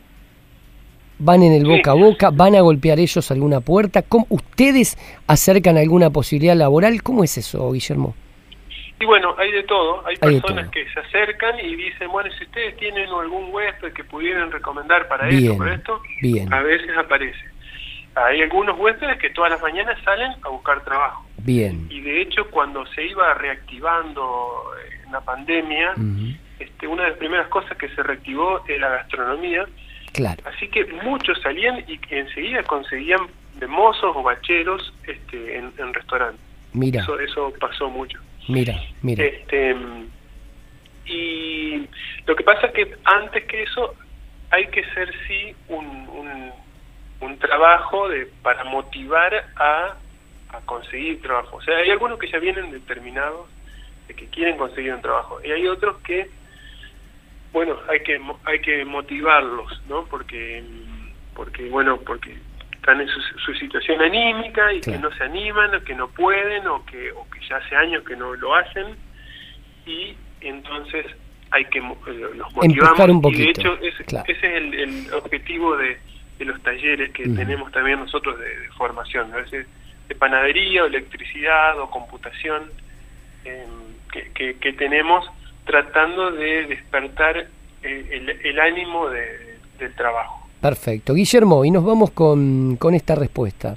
van 1.19 1.43
en 1.43 1.53
el 1.53 1.65
boca 1.65 1.93
a 1.93 1.95
boca, 1.95 2.31
van 2.31 2.55
a 2.57 2.61
golpear 2.61 2.99
ellos 2.99 3.31
alguna 3.31 3.61
puerta. 3.61 4.03
¿Cómo, 4.03 4.27
¿Ustedes 4.31 4.97
acercan 5.27 5.77
alguna 5.77 6.11
posibilidad 6.11 6.57
laboral? 6.57 7.03
¿Cómo 7.03 7.25
es 7.25 7.39
eso, 7.39 7.71
Guillermo? 7.73 8.15
Y 9.01 9.05
bueno, 9.05 9.35
hay 9.39 9.53
de 9.53 9.63
todo. 9.63 10.05
Hay, 10.07 10.17
personas 10.17 10.69
que 10.71 10.89
se 10.91 11.01
acercan 11.01 11.59
y 11.61 11.77
dicen, 11.77 12.11
bueno, 12.11 12.31
si 12.37 12.45
ustedes 12.45 12.77
tienen 12.79 13.09
algún 13.09 13.53
huésped 13.53 13.93
que 13.93 14.03
pudieran 14.05 14.51
recomendar 14.51 15.07
para 15.07 15.29
esto, 15.29 15.57
para 15.57 15.75
esto, 15.75 16.03
a 16.51 16.61
veces 16.63 16.97
aparece. 16.97 17.39
Hay 18.15 18.43
algunos 18.43 18.77
huéspedes 18.77 19.19
que 19.19 19.31
todas 19.31 19.53
las 19.53 19.63
mañanas 19.63 19.97
salen 20.03 20.33
a 20.43 20.49
buscar 20.49 20.83
trabajo. 20.85 21.25
Bien. 21.39 21.87
Y 21.89 22.01
de 22.01 22.23
hecho, 22.23 22.51
cuando 22.51 22.85
se 22.87 23.07
iba 23.07 23.33
reactivando 23.35 24.73
eh, 24.83 25.05
la 25.13 25.21
pandemia, 25.21 25.95
este, 26.59 26.87
una 26.89 27.05
de 27.05 27.11
las 27.11 27.19
primeras 27.19 27.47
cosas 27.49 27.77
que 27.79 27.89
se 27.91 28.03
reactivó 28.03 28.65
es 28.67 28.81
la 28.81 28.89
gastronomía. 28.89 29.67
Claro. 30.13 30.43
Así 30.47 30.67
que 30.69 30.85
muchos 31.05 31.41
salían 31.41 31.85
y 31.87 32.01
enseguida 32.11 32.65
conseguían 32.65 33.21
de 33.61 33.67
mozos 33.69 34.17
o 34.17 34.23
bacheros 34.25 34.93
este, 35.07 35.59
en, 35.59 35.73
en 35.79 35.95
restaurantes. 35.95 36.41
Mira. 36.73 37.03
Eso, 37.03 37.21
eso 37.21 37.53
pasó 37.61 37.89
mucho. 37.89 38.19
Mira, 38.49 38.81
mira. 39.03 39.25
Este, 39.25 39.77
y 41.05 41.87
lo 42.27 42.35
que 42.35 42.45
pasa 42.45 42.67
es 42.67 42.73
que 42.73 42.97
antes 43.05 43.45
que 43.45 43.63
eso 43.63 43.95
hay 44.51 44.67
que 44.69 44.81
hacer 44.81 45.13
sí 45.27 45.55
un, 45.69 45.87
un, 45.87 46.53
un 47.21 47.39
trabajo 47.39 48.09
de 48.09 48.27
para 48.43 48.65
motivar 48.65 49.35
a, 49.57 49.97
a 50.51 50.61
conseguir 50.65 51.21
trabajo. 51.21 51.57
O 51.57 51.63
sea, 51.63 51.77
hay 51.77 51.91
algunos 51.91 52.19
que 52.19 52.31
ya 52.31 52.39
vienen 52.39 52.71
determinados 52.71 53.49
de 54.07 54.15
que 54.15 54.27
quieren 54.27 54.57
conseguir 54.57 54.95
un 54.95 55.03
trabajo 55.03 55.39
y 55.45 55.53
hay 55.53 55.67
otros 55.67 55.99
que 55.99 56.31
bueno, 57.53 57.79
hay 57.89 58.01
que 58.01 58.21
hay 58.45 58.61
que 58.61 58.85
motivarlos, 58.85 59.83
¿no? 59.89 60.05
Porque 60.07 60.63
porque 61.35 61.69
bueno, 61.69 61.99
porque 61.99 62.37
están 62.89 63.01
en 63.03 63.09
su, 63.09 63.55
situación 63.55 64.01
anímica 64.01 64.73
y 64.73 64.81
que 64.81 64.99
no 64.99 65.11
se 65.13 65.25
animan, 65.25 65.75
o 65.75 65.85
que 65.85 65.95
no 65.95 66.09
pueden, 66.09 66.67
o 66.67 66.85
que, 66.87 67.13
o 67.13 67.29
que 67.29 67.41
ya 67.47 67.57
hace 67.57 67.77
años 67.77 68.03
que 68.05 68.17
no 68.17 68.35
lo 68.35 68.55
hacen, 68.55 68.97
y 69.85 70.17
entonces 70.41 71.05
hay 71.51 71.67
que 71.67 71.79
eh, 71.81 72.31
los 72.35 72.55
motivamos. 72.55 72.99
Un 73.09 73.21
poquito, 73.21 73.43
y 73.43 73.45
de 73.45 73.51
hecho, 73.51 73.79
ese, 73.83 74.33
es 74.33 74.43
el, 74.43 75.13
objetivo 75.13 75.77
de, 75.77 75.99
los 76.39 76.63
talleres 76.63 77.11
que 77.11 77.25
tenemos 77.25 77.71
también 77.73 77.99
nosotros 78.01 78.39
de, 78.39 78.69
formación, 78.77 79.33
a 79.35 79.37
veces 79.37 79.67
de 80.09 80.15
panadería, 80.15 80.85
o 80.85 80.87
electricidad, 80.87 81.79
o 81.79 81.91
computación, 81.91 82.71
em, 83.45 84.33
que, 84.35 84.57
que, 84.59 84.73
tenemos 84.73 85.29
tratando 85.67 86.31
de 86.31 86.65
despertar 86.67 87.37
eh, 87.83 88.09
el, 88.13 88.31
el, 88.31 88.61
ánimo 88.61 89.11
de, 89.11 89.59
del 89.79 89.95
trabajo. 89.95 90.38
Perfecto. 90.61 91.15
Guillermo, 91.15 91.65
y 91.65 91.71
nos 91.71 91.85
vamos 91.85 92.11
con, 92.11 92.77
con 92.77 92.95
esta 92.95 93.15
respuesta. 93.15 93.77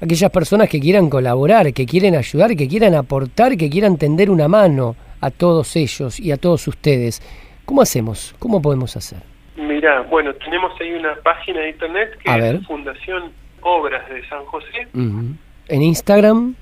Aquellas 0.00 0.30
personas 0.30 0.68
que 0.68 0.80
quieran 0.80 1.08
colaborar, 1.08 1.72
que 1.72 1.86
quieren 1.86 2.14
ayudar, 2.14 2.56
que 2.56 2.68
quieran 2.68 2.94
aportar, 2.94 3.56
que 3.56 3.70
quieran 3.70 3.96
tender 3.96 4.30
una 4.30 4.48
mano 4.48 4.96
a 5.20 5.30
todos 5.30 5.74
ellos 5.76 6.20
y 6.20 6.30
a 6.32 6.36
todos 6.36 6.68
ustedes, 6.68 7.22
¿cómo 7.64 7.80
hacemos? 7.80 8.34
¿Cómo 8.38 8.60
podemos 8.60 8.96
hacer? 8.96 9.20
Mira, 9.56 10.02
bueno, 10.02 10.34
tenemos 10.34 10.72
ahí 10.80 10.92
una 10.92 11.14
página 11.22 11.60
de 11.60 11.70
internet 11.70 12.18
que 12.22 12.30
es 12.30 12.66
Fundación 12.66 13.32
Obras 13.62 14.08
de 14.10 14.26
San 14.28 14.44
José. 14.44 14.88
¿En 14.92 15.82
Instagram? 15.82 16.54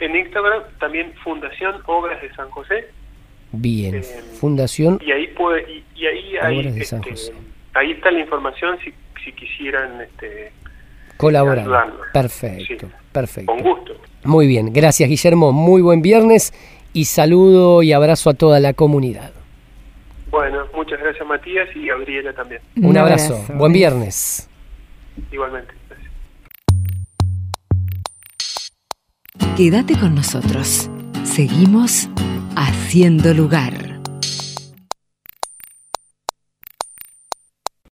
En 0.00 0.16
Instagram 0.16 0.62
también 0.78 1.12
Fundación 1.24 1.76
Obras 1.86 2.20
de 2.20 2.34
San 2.34 2.50
José. 2.50 2.88
Bien, 3.52 3.96
eh, 3.96 4.02
Fundación 4.40 4.98
y 5.04 5.12
ahí 5.12 5.28
puede 5.28 5.62
y, 5.94 6.06
ahí 6.06 6.36
hay, 6.40 6.58
Obras 6.58 6.74
de 6.74 6.84
San 6.84 7.00
este, 7.00 7.10
José 7.10 7.32
ahí 7.74 7.92
está 7.92 8.10
la 8.10 8.20
información 8.20 8.78
si, 8.84 8.92
si 9.24 9.32
quisieran 9.32 10.00
este, 10.00 10.52
colaborar. 11.16 11.92
Perfecto, 12.12 12.88
perfecto. 13.12 13.52
Con 13.52 13.62
gusto. 13.62 13.94
Muy 14.24 14.46
bien, 14.46 14.72
gracias 14.72 15.08
Guillermo, 15.08 15.52
muy 15.52 15.82
buen 15.82 16.02
viernes 16.02 16.52
y 16.92 17.06
saludo 17.06 17.82
y 17.82 17.92
abrazo 17.92 18.30
a 18.30 18.34
toda 18.34 18.60
la 18.60 18.72
comunidad. 18.72 19.32
Bueno, 20.30 20.66
muchas 20.74 21.00
gracias 21.00 21.26
Matías 21.26 21.68
y 21.74 21.86
Gabriela 21.86 22.32
también. 22.32 22.60
Un, 22.76 22.96
abrazo. 22.96 23.44
buen 23.54 23.72
viernes. 23.72 24.48
Igualmente. 25.30 25.74
Quédate 29.56 29.98
con 29.98 30.14
nosotros. 30.14 30.88
Seguimos 31.24 32.08
haciendo 32.56 33.34
lugar. 33.34 33.91